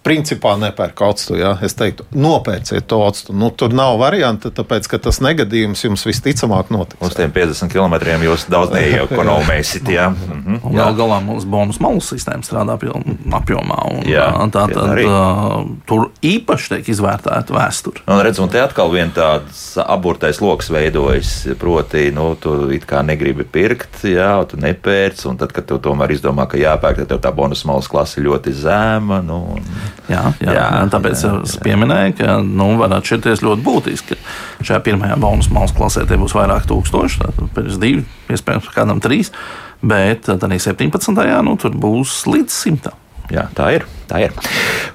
[0.09, 1.37] principā nepērk octu.
[1.39, 1.53] Ja?
[1.65, 3.35] Es teiktu, nopērciet to octu.
[3.37, 7.01] Nu, tur nav varianta, tāpēc ka tas negadījums jums visticamāk notiks.
[7.05, 9.89] Uz tiem 50 km jūs daudz neiekonomēsiet.
[9.93, 10.09] Ja?
[10.29, 10.59] Mhm.
[10.65, 13.77] Un gal galā mums bonus malu sistēma strādā apjomā.
[13.91, 18.03] Un, jā, tā tad uh, tur īpaši tiek izvērtēta vēsture.
[18.07, 21.33] Un, redz, un te atkal viens tāds aburtais lokus veidojas.
[21.59, 26.13] Proti, nu, tu it kā negribi pirkt, jā, tu nepērc, un tad, kad tu tomēr
[26.15, 29.21] izdomā, ka jāpērk, tad tā bonus malas klase ļoti zēma.
[29.25, 29.65] Nu, un...
[30.09, 34.17] Jā, jā, jā, tāpēc jā, es pieminēju, ka nu, var atšķirties ļoti būtiski.
[34.63, 39.33] Šajā pirmajā bonus malas klasē tie būs vairāk tūkstoši, tātad pēc divi, iespējams, kādam trīs,
[39.81, 41.13] bet tad arī 17.
[41.45, 42.97] nu, tur būs līdz simtam.
[43.29, 43.85] Jā, tā ir.
[44.09, 44.33] Tā ir.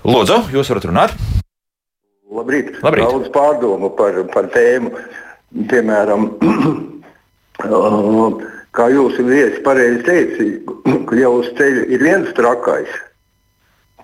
[0.03, 1.15] Lūdzu, jūs varat runāt?
[2.35, 2.81] Labrīt.
[2.83, 3.07] Labrīt.
[3.07, 4.91] Daudz pārdomu par, par tēmu.
[5.71, 6.27] Piemēram,
[8.77, 10.49] kā jūs viesi pareizi teici,
[11.09, 12.91] ka jau uz ceļa ir viens trakais,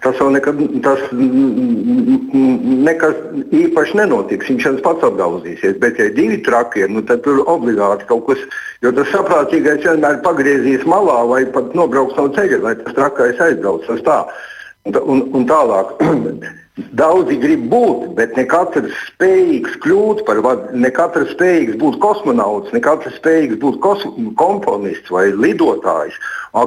[0.00, 3.18] Tas jau nekad, tas nekas
[3.52, 4.48] īpaši nenotiks.
[4.48, 5.76] Viņš jau pats apgauzīsies.
[5.82, 8.40] Bet, ja ir divi trakie, nu, tad tur obligāti kaut kas.
[8.80, 13.84] Jo tas saprātīgais vienmēr pagriezīs malā vai pat nobrauks no ceļa, lai tas trakais aizbrauc.
[13.90, 14.22] Tas tā.
[14.88, 15.92] Un, un, tālāk.
[16.96, 22.72] Daudzi grib būt, bet ne katrs spējīgs kļūt par vadu, ne katrs spējīgs būt kosmonauts,
[22.72, 23.76] ne katrs spējīgs būt
[24.40, 26.16] komponists vai lidotājs.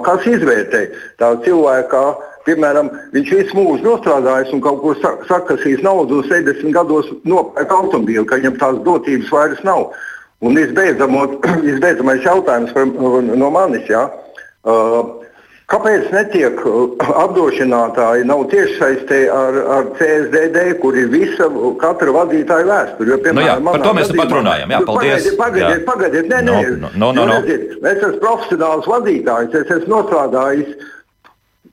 [0.05, 0.83] Kas izvērtē
[1.17, 2.03] tā cilvēka?
[2.47, 4.93] Piemēram, viņš visu mūžu nostrādājis un kaut ko
[5.29, 9.93] sakasījis naudu, 70 gados nopērk automobīlu, ka viņam tās dotības vairs nav.
[10.43, 13.87] Un visbeidzamais jautājums par, no manis.
[13.91, 14.09] Ja?
[14.63, 15.23] Uh,
[15.71, 16.59] Kāpēc netiek
[17.23, 21.47] apdrošinātāji nav tiešsaistē ar, ar CSDD, kur ir visa
[21.81, 23.07] katra vadītāja vēsture?
[23.09, 24.73] Jo, piemēram, nu jā, par to mēs gadījumā, pat runājam.
[24.75, 25.07] Jā, paldies.
[25.07, 26.27] Pagaidiet, pagaidiet, pagaidiet.
[26.29, 27.39] Nē, nē, no, no, no, no.
[27.39, 30.75] Redziet, es esmu profesionāls vadītājs, es esmu nostrādājis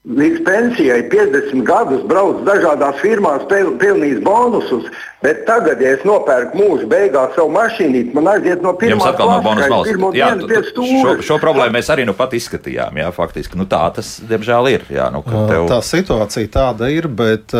[0.09, 4.87] līdz pensijai 50 gadus brauc dažādās firmās, pelnījis bonusus.
[5.21, 9.69] Bet tagad, ja es nopērku mūža beigās savu mašīnu, man aiziet no pirmā no bonus
[9.69, 10.17] valsts.
[10.17, 12.97] Jā, šo, šo problēmu mēs arī nu pat izskatījām.
[13.03, 14.87] Jā, faktiski nu, tā tas, diemžēl, ir.
[14.89, 15.67] Jā, nu, tev...
[15.69, 17.53] Tā situācija tāda ir, bet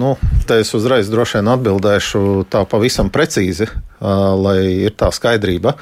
[0.00, 0.14] nu,
[0.48, 3.68] te es uzreiz droši vien atbildēšu tā pavisam precīzi,
[4.00, 4.56] lai
[4.88, 5.76] ir tā skaidrība.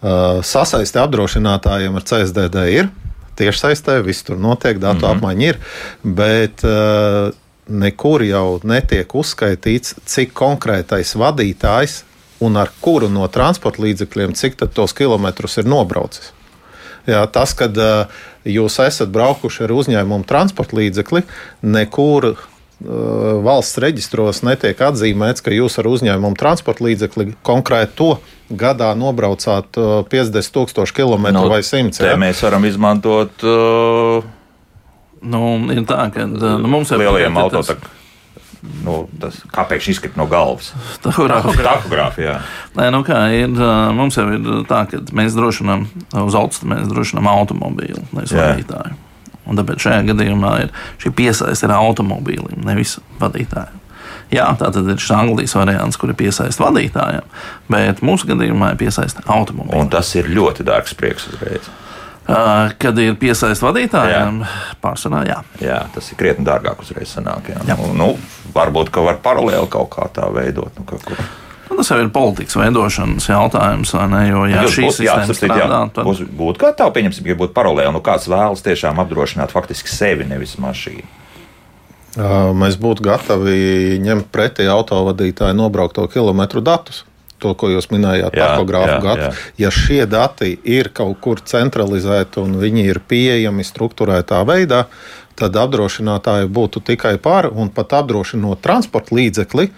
[0.00, 2.88] Sasaiste apdrošinātājiem ar CSDD ir
[3.40, 5.16] tiešsaistē, viss tur notiek, datu mm -hmm.
[5.16, 5.62] apmaiņa ir.
[6.02, 7.34] Bet, uh,
[7.70, 12.00] Nekur jau netiek uzskaitīts, cik konkrētais vadītājs
[12.42, 16.32] un ar kuru no transporta līdzekļiem, cik tos kilometrus ir nobraucis.
[17.06, 18.10] Jā, tas, kad uh,
[18.44, 21.22] jūs esat braukuši ar uzņēmumu transporta līdzekli,
[21.62, 22.32] nekur
[22.80, 28.10] valsts reģistros netiek atzīmēts, ka jūs ar uzņēmumu transporta līdzekli konkrēti to
[28.50, 32.00] gadā nobraucāt 50,000 uh, km no, vai 100.
[32.08, 32.16] Ja?
[32.20, 33.44] Mēs varam izmantot.
[33.44, 34.24] Uh,
[35.20, 35.42] nu,
[35.74, 37.96] ir tā, ka nu, mums ir lieliem automašīnām.
[38.84, 40.74] Nu, tas, kāpēc izkrīt no galvas?
[41.00, 42.34] Tahogrāfija.
[42.76, 43.54] Nē, nu kā ir,
[43.96, 45.86] mums jau ir tā, ka mēs drošinām
[46.26, 48.98] uz augstu, mēs drošinām automobīlu, nevis vadītāju.
[49.50, 50.72] Un tāpēc šajā gadījumā ir
[51.02, 53.80] šī piesaiste ar automobīlim, nevis vadītāju.
[54.30, 57.26] Jā, tā tad ir šis Anglijas variants, kur ir piesaista vadītājiem,
[57.70, 59.82] bet mūsu gadījumā ir piesaista automobīļiem.
[59.82, 61.66] Un tas ir ļoti dārgs prieks uzreiz.
[62.30, 64.44] Uh, kad ir piesaistīts vadītājiem,
[64.84, 65.38] pārsvarā jā.
[65.64, 67.50] Jā, tas ir krietni dārgāk uzreiz sanāk.
[67.50, 67.62] Jā.
[67.66, 67.74] Jā.
[67.80, 68.10] Nu, nu,
[68.54, 70.78] varbūt, ka var paralēli kaut kā tā veidot.
[70.78, 70.86] Nu,
[71.70, 74.22] Nu, tas jau ir politikas veidošanas jautājums, vai ne?
[74.28, 78.00] Jo, ja Jūs šī sistēma strādā, tad būs- būtu gatavi, pieņemsim, ja būtu paralēli, nu
[78.02, 81.06] kāds vēlas tiešām apdrošināt faktiski sevi, nevis mašīnu.
[82.58, 87.04] Mēs būtu gatavi ņemt pretī autovadītāju nobraukto kilometru datus.
[87.40, 89.30] To, ko jūs minējāt, Jā, takogrāfu gadu.
[89.56, 94.82] Ja šie dati ir kaut kur centralizēti un viņi ir pieejami struktūrētā veidā,
[95.40, 99.70] tad apdrošinātāji būtu tikai par un pat apdrošinot transporta līdzekli.
[99.70, 99.72] ā,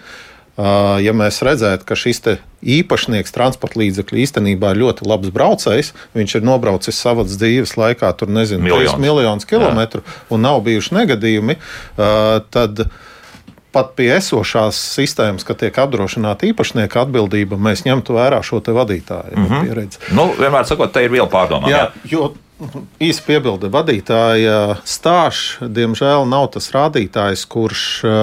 [0.53, 2.21] Ja mēs redzētu, ka šis
[2.61, 8.29] īpašnieks transporta līdzekļa īstenībā ir ļoti labs braucējs, viņš ir nobraucis savas dzīves laikā, tur
[8.29, 8.93] nezinu, Miljonus.
[8.93, 11.57] 3 miljonus kilometru un nav bijuši negadījumi,
[12.53, 12.85] tad
[13.73, 19.47] pat pie esošās sistēmas, ka tiek apdrošināta īpašnieka atbildība, mēs ņemtu vērā šo vadītāju mm
[19.49, 19.65] -hmm.
[19.65, 20.01] pieredzi.
[20.13, 21.71] Nu, vienmēr sakot, te ir viela pārdomām.
[21.71, 22.35] Jā, jo
[23.03, 28.13] īsi piebilde vadītāja stāsts, diemžēl, nav tas rādītājs, kurš ā,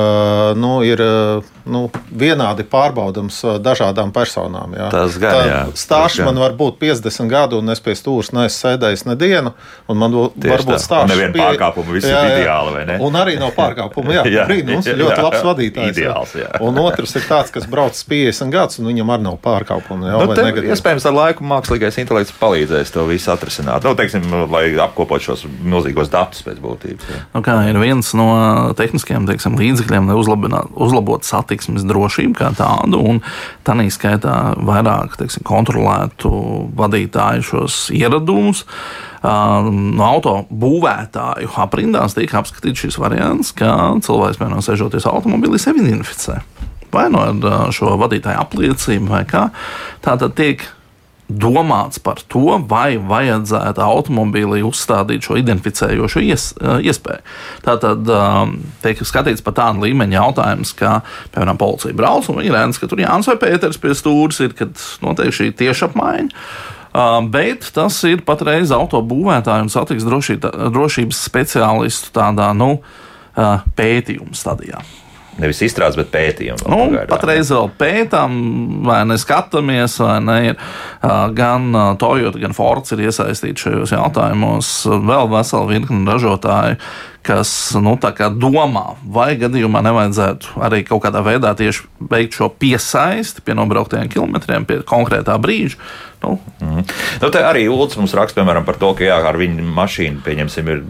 [0.59, 1.11] nu, ir ā,
[1.71, 4.75] nu, vienādi pārbaudams ā, dažādām personām.
[4.79, 4.89] Jā.
[4.93, 9.07] Tas gan, jā, Stāsts man var būt 50 gadu, un es pie stūres neesmu sēdējis
[9.11, 9.53] nedienu,
[9.91, 10.81] man Tieši varbūt tā.
[10.83, 11.11] stāsts.
[11.13, 12.39] Neviena bija- pārkāpuma, viss ir Jā, jā.
[12.41, 12.99] ideāli, vai ne?
[13.07, 14.15] Un arī nav pārkāpuma.
[14.19, 15.45] Jā, Jā, jā brīnums, jā, ļoti jā, labs jā.
[15.51, 15.97] vadītājs.
[16.01, 16.51] Ideāls, jā.
[16.65, 20.11] Un otrs ir tāds, kas brauc 50 gadus, un viņam arī nav pārkāpuma.
[20.11, 23.83] Jā, Nu, te, iespējams, ar laiku mākslīgais intelekts palīdzēs to visu atrisināt.
[23.87, 27.09] Nu, teiksim, lai apkopotu šos milzīgos datus pēc būtības.
[27.11, 27.21] jā.
[27.35, 28.29] Nu, kā ir viens no
[28.79, 33.21] tehniskiem teiksim, līdzekļiem, lai uzlabotu satiksmes drošību kā tādu, un
[33.67, 36.31] tā skaitā vairāk teiksim, kontrolētu
[36.79, 38.65] vadītāju šos ieradumus.
[39.23, 46.41] No auto būvētāju aprindās tiek apskatīts šis variants, ka cilvēks, piemēram, sēžoties automobilī, sevi identificē.
[46.91, 49.45] Vai no ar uh, šo vadītāju apliecību, vai kā.
[50.03, 50.65] Tā tad tiek
[51.31, 57.23] domāts par to, vai vajadzētu automobīlī uzstādīt šo identificējošo ies, iespēju.
[57.67, 58.11] Tātad
[58.83, 60.97] tiek skatīts par tādu līmeņa jautājumu, ka,
[61.35, 64.75] piemēram, policija brauc un viņi redz, ka tur Jānis vai Pēters pie stūres ir, kad
[65.05, 66.47] notiek šī tieša apmaiņa.
[67.31, 72.73] Bet tas ir patreiz autobūvētāju un satiksmes drošība, drošības speciālistu tādā nu,
[73.79, 74.83] pētījuma stadijā.
[75.39, 76.59] Nevis izstrādes, bet pētījumi.
[76.65, 77.11] vēl Nu, pagaidām.
[77.13, 78.33] patreiz vēl pētām,
[78.85, 80.57] vai ne skatāmies, vai ne ir
[81.39, 81.71] gan
[82.03, 84.73] Toyota, gan Ford ir iesaistīti šajos jautājumos.
[84.91, 86.77] Vēl vesela virkne ražotāju,
[87.27, 92.49] kas nu, tā kā domā, vai gadījumā nevajadzētu arī kaut kādā veidā tieši veikt šo
[92.61, 95.77] piesaisti pie nobrauktajiem kilometriem, pie konkrētā brīža.
[96.21, 96.81] Nu, Mhm.
[97.23, 100.69] Nu, te arī Ulrichs mums raksta piemēram, par to, ka jā, ar viņu mašīnu pieņemsim,
[100.69, 100.83] ir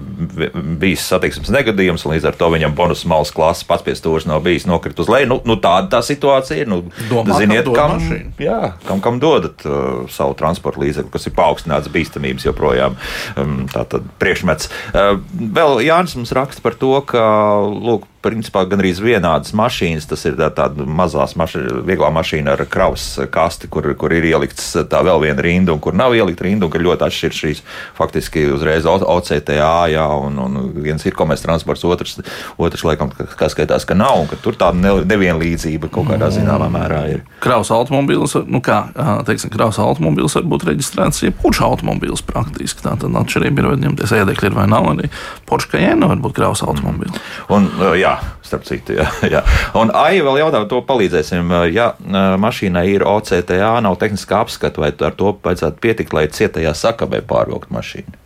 [0.81, 4.43] bijis satiksmes negadījums, un līdz ar to viņam bonus malas klases pats pie stūres nav
[4.43, 5.29] bijis nokrit uz leju.
[5.31, 6.71] Nu, nu, tāda tā situācija ir.
[6.71, 11.37] Nu, Domā, ziniet, kam kam, jā, kam, kam dodat uh, savu transporta līdzekli, kas ir
[11.39, 12.99] paaugstināts bīstamības joprojām.
[13.39, 14.71] Um, Tātad priekšmets.
[14.91, 17.25] Uh, vēl Jānis mums raksta par to, ka,
[17.67, 20.09] lūk, principā gandrīz vienādas mašīnas.
[20.11, 24.73] Tas ir tā, tāda mazās mašīna, vieglā mašīna ar kravas kasti, kur, kur ir ielikts
[24.91, 27.63] tā vēl viena rinda, un kur nav ielikta rinda, un ka ļoti atšķiras šīs
[27.99, 29.57] faktiski uzreiz OCTA,
[29.93, 32.19] jā, un, un viens ir komerces transports, otrs,
[32.61, 36.69] otrs laikam, kā skaitās, ka nav, un ka tur tāda ne- nevienlīdzība kaut kādā zināmā
[36.73, 37.25] mērā ir.
[37.41, 38.83] Kraus automobīls, nu kā
[39.29, 42.85] teiksim, kraus automobīls var būt reģistrēts jebkurš automobīls praktiski.
[42.85, 44.89] Tā tad atšķirība ir, vai ņemties ēdekļi ir vai nav.
[44.91, 45.11] Arī
[45.49, 47.19] Porsche Cayenne var būt kraus automobīls.
[47.53, 49.07] Un, uh, jā, starp citu, jā.
[49.35, 49.43] jā.
[49.79, 51.53] Un Aija vēl jautā, to palīdzēsim.
[51.75, 51.93] Ja
[52.41, 57.73] mašīnai ir OCTA, nav tehniskā apskata, vai ar to vajadzētu pietikt, lai cietajā sakabē pārvilkt
[57.75, 58.19] mašīnu?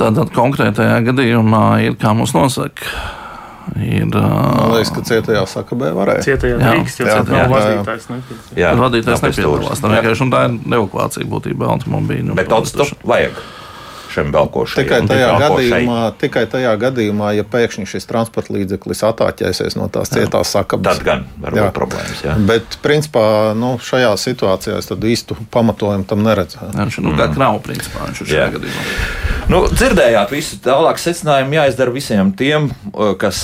[0.00, 2.88] Tātad konkrētajā gadījumā ir, kā mums nosaka,
[3.76, 6.24] ir Man uh, liekas, ka cietajā sakabē varēja.
[6.24, 7.50] Cietajā Jā, drīkst, jo jā, ciet nav jā, jā.
[7.52, 8.06] vadītājs.
[8.10, 8.58] nepieciešams.
[8.62, 9.82] Jā, vadītājs nepiedalās.
[9.82, 12.36] Tā vienkārši un tā ir evakuācija būtībā automobīļu.
[12.38, 13.42] Bet autostopu vajag
[14.14, 14.86] šiem velkošajiem.
[14.86, 20.52] Tikai tajā, gadījumā, tikai tajā gadījumā, ja pēkšņi šis transporta līdzeklis attāķēsies no tās cietās
[20.56, 21.00] sakabes.
[21.00, 21.66] Tad gan var Jā.
[21.66, 22.24] būt problēmas.
[22.26, 22.36] Jā.
[22.50, 23.24] Bet, principā,
[23.58, 26.60] nu, šajā situācijā es īstu pamatojumu tam neredzu.
[26.76, 28.08] Viņš nu, kā kravu principā.
[28.10, 28.50] Viņš šajā Jā.
[28.56, 29.39] gadījumā.
[29.50, 33.40] Nu, dzirdējāt, visu tālāk secinājumu jāizdara visiem tiem, uh, kas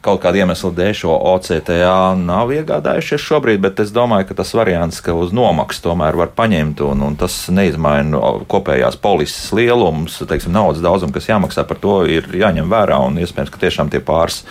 [0.00, 5.02] kaut kāda iemesla dēļ šo OCTA nav iegādājušies šobrīd, bet es domāju, ka tas variants,
[5.04, 10.80] ka uz nomaksu tomēr var paņemt, un, un tas neizmaina kopējās polises lielums, teiksim, naudas
[10.84, 14.46] daudzumu, kas jāmaksā par to, ir jāņem vērā, un iespējams, ka tiešām tie pāris,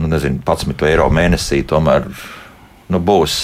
[0.00, 2.08] nu, nezinu, 11 eiro mēnesī tomēr
[2.90, 3.36] nu, būs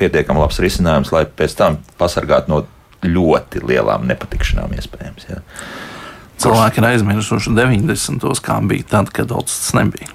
[0.00, 2.60] pietiekami labs risinājums, lai pēc tam pasargātu no
[3.08, 5.32] ļoti lielām nepatikšanām iespējams.
[5.32, 5.40] Jā.
[6.40, 8.24] Cilvēki ir aizmirsuši 90.
[8.40, 10.08] kā bija tad, kad tas nebija.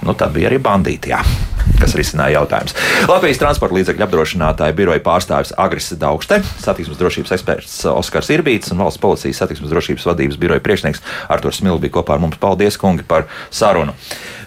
[0.00, 1.20] Nu, tad bija arī bandīti, jā,
[1.78, 2.74] kas risināja jautājumus.
[3.10, 9.02] Latvijas transporta līdzekļu apdrošinātāja biroja pārstāvis Agris Daugšte, satiksmes drošības eksperts Oskars Irbīts un valsts
[9.02, 12.40] policijas satiksmes drošības vadības biroja priekšnieks Arturs Smilts bija kopā ar mums.
[12.40, 13.92] Paldies, kungi, par sarunu.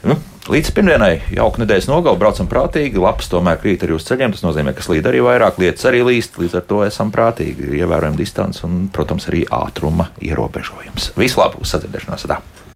[0.03, 4.33] Nu, Līdz pirmdienai jauka nedēļas nogalē, braucam prātīgi, lapas tomēr krīt arī uz ceļiem.
[4.35, 8.17] Tas nozīmē, ka slīd arī vairāk, lietas arī līst, līdz ar to esam prātīgi, ievērojam
[8.19, 11.13] distanci un, protams, arī ātruma ierobežojums.
[11.15, 12.27] Visu labu, uz sadzirdēšanos!
[12.27, 12.41] Tā.